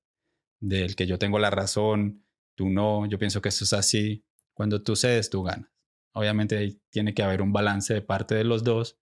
del 0.61 0.94
que 0.94 1.07
yo 1.07 1.18
tengo 1.18 1.38
la 1.38 1.50
razón, 1.50 2.24
tú 2.57 2.68
no, 2.68 3.07
yo 3.07 3.18
pienso 3.18 3.42
que 3.42 3.48
eso 3.48 3.64
es 3.64 3.72
así, 3.72 4.24
cuando 4.55 4.83
tú 4.83 4.94
cedes 4.94 5.31
tú 5.31 5.42
ganas. 5.42 5.70
Obviamente 6.14 6.78
tiene 6.90 7.14
que 7.14 7.22
haber 7.22 7.42
un 7.42 7.52
balance 7.52 7.94
de 7.94 8.02
parte 8.02 8.35
de 8.35 8.44
los 8.44 8.62
dos, 8.62 8.98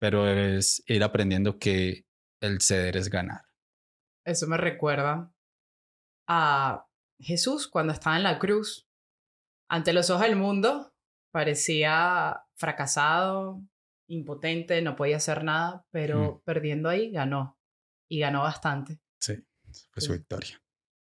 pero 0.00 0.28
es 0.28 0.82
ir 0.86 1.04
aprendiendo 1.04 1.58
que 1.58 2.06
el 2.40 2.60
ceder 2.60 2.96
es 2.96 3.10
ganar. 3.10 3.44
Eso 4.24 4.46
me 4.46 4.56
recuerda 4.56 5.32
a 6.26 6.86
Jesús 7.20 7.68
cuando 7.68 7.92
estaba 7.92 8.16
en 8.16 8.22
la 8.22 8.38
cruz, 8.38 8.88
ante 9.68 9.92
los 9.92 10.10
ojos 10.10 10.22
del 10.22 10.36
mundo, 10.36 10.93
parecía 11.34 12.44
fracasado, 12.54 13.60
impotente, 14.06 14.80
no 14.82 14.94
podía 14.94 15.16
hacer 15.16 15.42
nada, 15.42 15.84
pero 15.90 16.42
perdiendo 16.44 16.88
ahí 16.88 17.10
ganó 17.10 17.58
y 18.08 18.20
ganó 18.20 18.42
bastante. 18.42 19.00
Sí, 19.18 19.44
fue 19.90 20.00
su 20.00 20.12
victoria. 20.12 20.62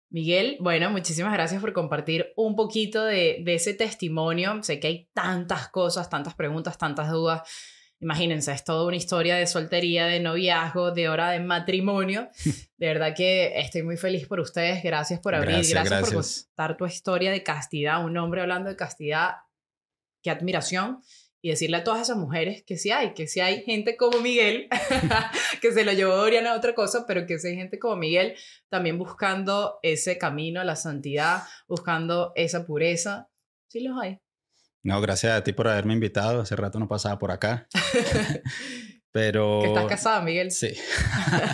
Miguel, 0.09 0.55
bueno, 0.61 0.89
muchísimas 0.89 1.33
gracias 1.33 1.59
por 1.59 1.73
compartir 1.73 2.31
un 2.37 2.55
poquito 2.55 3.03
de, 3.03 3.41
de, 3.43 3.55
ese 3.55 3.73
testimonio. 3.73 4.63
Sé 4.63 4.79
que 4.79 4.87
hay 4.87 5.09
tantas 5.13 5.67
cosas, 5.67 6.09
tantas 6.09 6.33
preguntas, 6.33 6.77
tantas 6.77 7.11
dudas. 7.11 7.41
Imagínense, 7.99 8.53
es 8.53 8.63
toda 8.63 8.87
una 8.87 8.95
historia 8.95 9.35
de 9.35 9.47
soltería, 9.47 10.05
de 10.05 10.21
noviazgo, 10.21 10.91
de 10.91 11.09
hora 11.09 11.31
de 11.31 11.41
matrimonio. 11.41 12.29
De 12.77 12.87
verdad 12.87 13.13
que 13.15 13.59
estoy 13.59 13.83
muy 13.83 13.97
feliz 13.97 14.27
por 14.27 14.39
ustedes. 14.39 14.81
Gracias 14.81 15.19
por 15.19 15.35
abrir, 15.35 15.57
gracias, 15.57 15.89
gracias. 15.89 16.47
por 16.55 16.65
contar 16.65 16.77
tu 16.77 16.85
historia 16.85 17.31
de 17.31 17.43
castidad. 17.43 18.03
Un 18.03 18.17
hombre 18.17 18.41
hablando 18.41 18.69
de 18.69 18.75
castidad, 18.77 19.35
qué 20.21 20.29
admiración 20.29 21.01
y 21.41 21.49
decirle 21.49 21.77
a 21.77 21.84
todas 21.84 22.01
esas 22.01 22.17
mujeres 22.17 22.63
que 22.63 22.77
sí 22.77 22.91
hay, 22.91 23.13
que 23.13 23.27
sí 23.27 23.39
hay 23.39 23.63
gente 23.63 23.97
como 23.97 24.19
Miguel, 24.19 24.67
que 25.62 25.71
se 25.71 25.84
lo 25.84 25.91
llevó 25.91 26.15
Doriana 26.15 26.53
a 26.53 26.57
otra 26.57 26.75
cosa, 26.75 27.05
pero 27.07 27.25
que 27.25 27.39
sí 27.39 27.47
hay 27.47 27.55
gente 27.55 27.79
como 27.79 27.95
Miguel 27.95 28.36
también 28.69 28.99
buscando 28.99 29.79
ese 29.81 30.17
camino 30.17 30.62
a 30.62 30.63
la 30.63 30.75
santidad, 30.75 31.43
buscando 31.67 32.31
esa 32.36 32.65
pureza. 32.65 33.29
Sí 33.69 33.79
los 33.81 33.97
hay. 33.99 34.19
No, 34.84 34.99
gracias 35.01 35.34
a 35.34 35.43
ti 35.43 35.53
por 35.53 35.67
haberme 35.67 35.93
invitado. 35.93 36.41
Hace 36.41 36.55
rato 36.55 36.79
no 36.79 36.88
pasaba 36.88 37.17
por 37.17 37.31
acá. 37.31 37.67
pero... 39.12 39.62
Que 39.62 39.67
estás 39.67 39.86
casada, 39.86 40.21
Miguel. 40.21 40.51
Sí. 40.51 40.73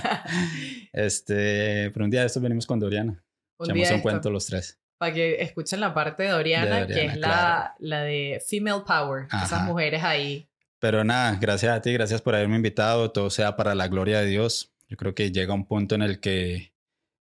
este, 0.93 1.91
pero 1.91 2.05
un 2.05 2.11
día 2.11 2.21
de 2.21 2.27
estos 2.27 2.41
venimos 2.41 2.65
con 2.65 2.79
Doriana. 2.79 3.23
Un 3.59 3.71
Echamos 3.71 3.91
un 3.91 4.01
cuento 4.01 4.29
los 4.29 4.45
tres. 4.45 4.79
Para 4.97 5.13
que 5.13 5.41
escuchen 5.41 5.79
la 5.79 5.93
parte 5.93 6.23
de 6.23 6.29
Doriana, 6.29 6.85
De 6.85 6.93
que 6.93 7.05
es 7.05 7.17
la, 7.17 7.27
claro. 7.27 7.73
la 7.79 8.01
de 8.01 8.41
Female 8.47 8.83
Power. 8.85 9.27
Esas 9.43 9.63
mujeres 9.63 10.03
ahí. 10.03 10.47
Pero 10.79 11.03
nada, 11.03 11.37
gracias 11.39 11.75
a 11.75 11.81
ti, 11.81 11.93
gracias 11.93 12.21
por 12.21 12.35
haberme 12.35 12.55
invitado. 12.55 13.11
Todo 13.11 13.29
sea 13.29 13.55
para 13.55 13.75
la 13.75 13.87
gloria 13.87 14.19
de 14.21 14.27
Dios. 14.27 14.73
Yo 14.87 14.97
creo 14.97 15.13
que 15.13 15.31
llega 15.31 15.53
un 15.53 15.65
punto 15.65 15.95
en 15.95 16.01
el 16.01 16.19
que 16.19 16.73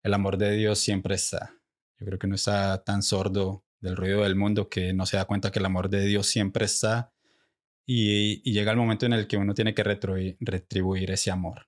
el 0.04 0.14
amor 0.14 0.38
de 0.38 0.52
Dios 0.52 0.80
siempre 0.80 1.16
está. 1.16 1.54
Yo 2.00 2.06
creo 2.06 2.20
que 2.20 2.28
no 2.28 2.36
está 2.36 2.84
tan 2.84 3.02
sordo 3.02 3.64
del 3.80 3.96
ruido 3.96 4.24
del 4.24 4.36
mundo 4.36 4.70
que 4.70 4.94
no 4.94 5.06
se 5.06 5.18
da 5.18 5.26
cuenta 5.26 5.52
que 5.52 5.60
el 5.60 5.66
amor 5.66 5.90
de 5.90 6.06
Dios 6.06 6.28
siempre 6.28 6.66
está. 6.66 7.14
Y, 7.88 8.42
y 8.50 8.54
llega 8.54 8.72
el 8.72 8.78
momento 8.78 9.06
en 9.06 9.14
el 9.14 9.28
que 9.28 9.38
uno 9.38 9.54
tiene 9.54 9.74
que 9.74 9.84
retribuir, 9.84 10.38
retribuir 10.40 11.12
ese 11.12 11.32
amor. 11.32 11.68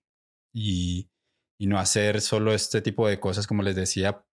Y, 0.54 1.10
y 1.58 1.67
no 1.67 1.80
hacer 1.80 2.22
solo 2.22 2.54
este 2.54 2.82
tipo 2.82 3.08
de 3.08 3.20
cosas, 3.20 3.48
como 3.48 3.63
les 3.63 3.76
decía, 3.76 4.24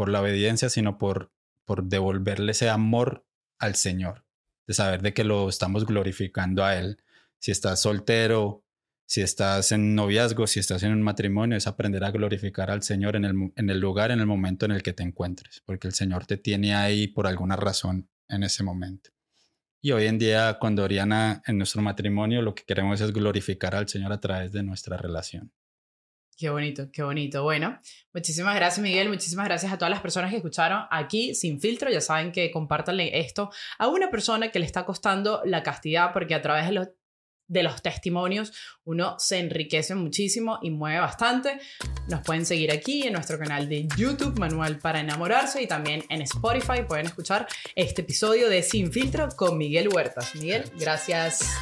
por 0.00 0.08
la 0.08 0.22
obediencia, 0.22 0.70
sino 0.70 0.96
por, 0.96 1.30
por 1.66 1.84
devolverle 1.84 2.52
ese 2.52 2.70
amor 2.70 3.26
al 3.58 3.74
Señor 3.74 4.24
de 4.66 4.72
saber 4.72 5.02
de 5.02 5.12
que 5.12 5.24
lo 5.24 5.46
estamos 5.46 5.84
glorificando 5.84 6.64
a 6.64 6.74
Él. 6.78 7.02
Si 7.38 7.50
estás 7.50 7.82
soltero, 7.82 8.64
si 9.04 9.20
estás 9.20 9.72
en 9.72 9.94
noviazgo, 9.94 10.46
si 10.46 10.58
estás 10.58 10.84
en 10.84 10.92
un 10.92 11.02
matrimonio, 11.02 11.58
es 11.58 11.66
aprender 11.66 12.02
a 12.02 12.12
glorificar 12.12 12.70
al 12.70 12.82
Señor 12.82 13.14
en 13.14 13.26
el, 13.26 13.52
en 13.54 13.68
el 13.68 13.78
lugar, 13.78 14.10
en 14.10 14.20
el 14.20 14.26
momento 14.26 14.64
en 14.64 14.72
el 14.72 14.82
que 14.82 14.94
te 14.94 15.02
encuentres, 15.02 15.60
porque 15.66 15.86
el 15.86 15.92
Señor 15.92 16.24
te 16.24 16.38
tiene 16.38 16.74
ahí 16.74 17.06
por 17.06 17.26
alguna 17.26 17.56
razón 17.56 18.08
en 18.26 18.42
ese 18.42 18.62
momento. 18.62 19.10
Y 19.82 19.90
hoy 19.90 20.06
en 20.06 20.18
día, 20.18 20.58
con 20.58 20.76
Doriana, 20.76 21.42
en 21.46 21.58
nuestro 21.58 21.82
matrimonio, 21.82 22.40
lo 22.40 22.54
que 22.54 22.64
queremos 22.64 23.02
es 23.02 23.12
glorificar 23.12 23.74
al 23.74 23.86
Señor 23.86 24.14
a 24.14 24.20
través 24.20 24.50
de 24.50 24.62
nuestra 24.62 24.96
relación. 24.96 25.52
Qué 26.40 26.48
bonito, 26.48 26.88
qué 26.90 27.02
bonito. 27.02 27.42
Bueno, 27.42 27.78
muchísimas 28.14 28.54
gracias 28.54 28.82
Miguel, 28.82 29.10
muchísimas 29.10 29.44
gracias 29.44 29.74
a 29.74 29.76
todas 29.76 29.90
las 29.90 30.00
personas 30.00 30.30
que 30.30 30.38
escucharon 30.38 30.84
aquí 30.90 31.34
sin 31.34 31.60
filtro. 31.60 31.90
Ya 31.90 32.00
saben 32.00 32.32
que 32.32 32.50
compártanle 32.50 33.20
esto 33.20 33.50
a 33.78 33.88
una 33.88 34.10
persona 34.10 34.50
que 34.50 34.58
le 34.58 34.64
está 34.64 34.86
costando 34.86 35.42
la 35.44 35.62
castidad 35.62 36.14
porque 36.14 36.34
a 36.34 36.40
través 36.40 36.64
de 36.64 36.72
los, 36.72 36.88
de 37.46 37.62
los 37.62 37.82
testimonios 37.82 38.54
uno 38.84 39.16
se 39.18 39.38
enriquece 39.38 39.94
muchísimo 39.94 40.58
y 40.62 40.70
mueve 40.70 41.00
bastante. 41.00 41.60
Nos 42.08 42.22
pueden 42.22 42.46
seguir 42.46 42.72
aquí 42.72 43.02
en 43.02 43.12
nuestro 43.12 43.38
canal 43.38 43.68
de 43.68 43.86
YouTube, 43.94 44.38
Manual 44.38 44.78
para 44.78 45.00
Enamorarse, 45.00 45.60
y 45.60 45.66
también 45.66 46.04
en 46.08 46.22
Spotify 46.22 46.84
pueden 46.88 47.04
escuchar 47.04 47.46
este 47.74 48.00
episodio 48.00 48.48
de 48.48 48.62
Sin 48.62 48.90
Filtro 48.90 49.28
con 49.36 49.58
Miguel 49.58 49.90
Huertas. 49.92 50.34
Miguel, 50.36 50.64
gracias. 50.78 51.54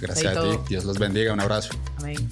Gracias 0.00 0.36
a 0.36 0.40
ti. 0.40 0.56
Dios 0.68 0.84
los 0.84 1.00
bendiga. 1.00 1.32
Un 1.32 1.40
abrazo. 1.40 1.70
Amén. 1.98 2.28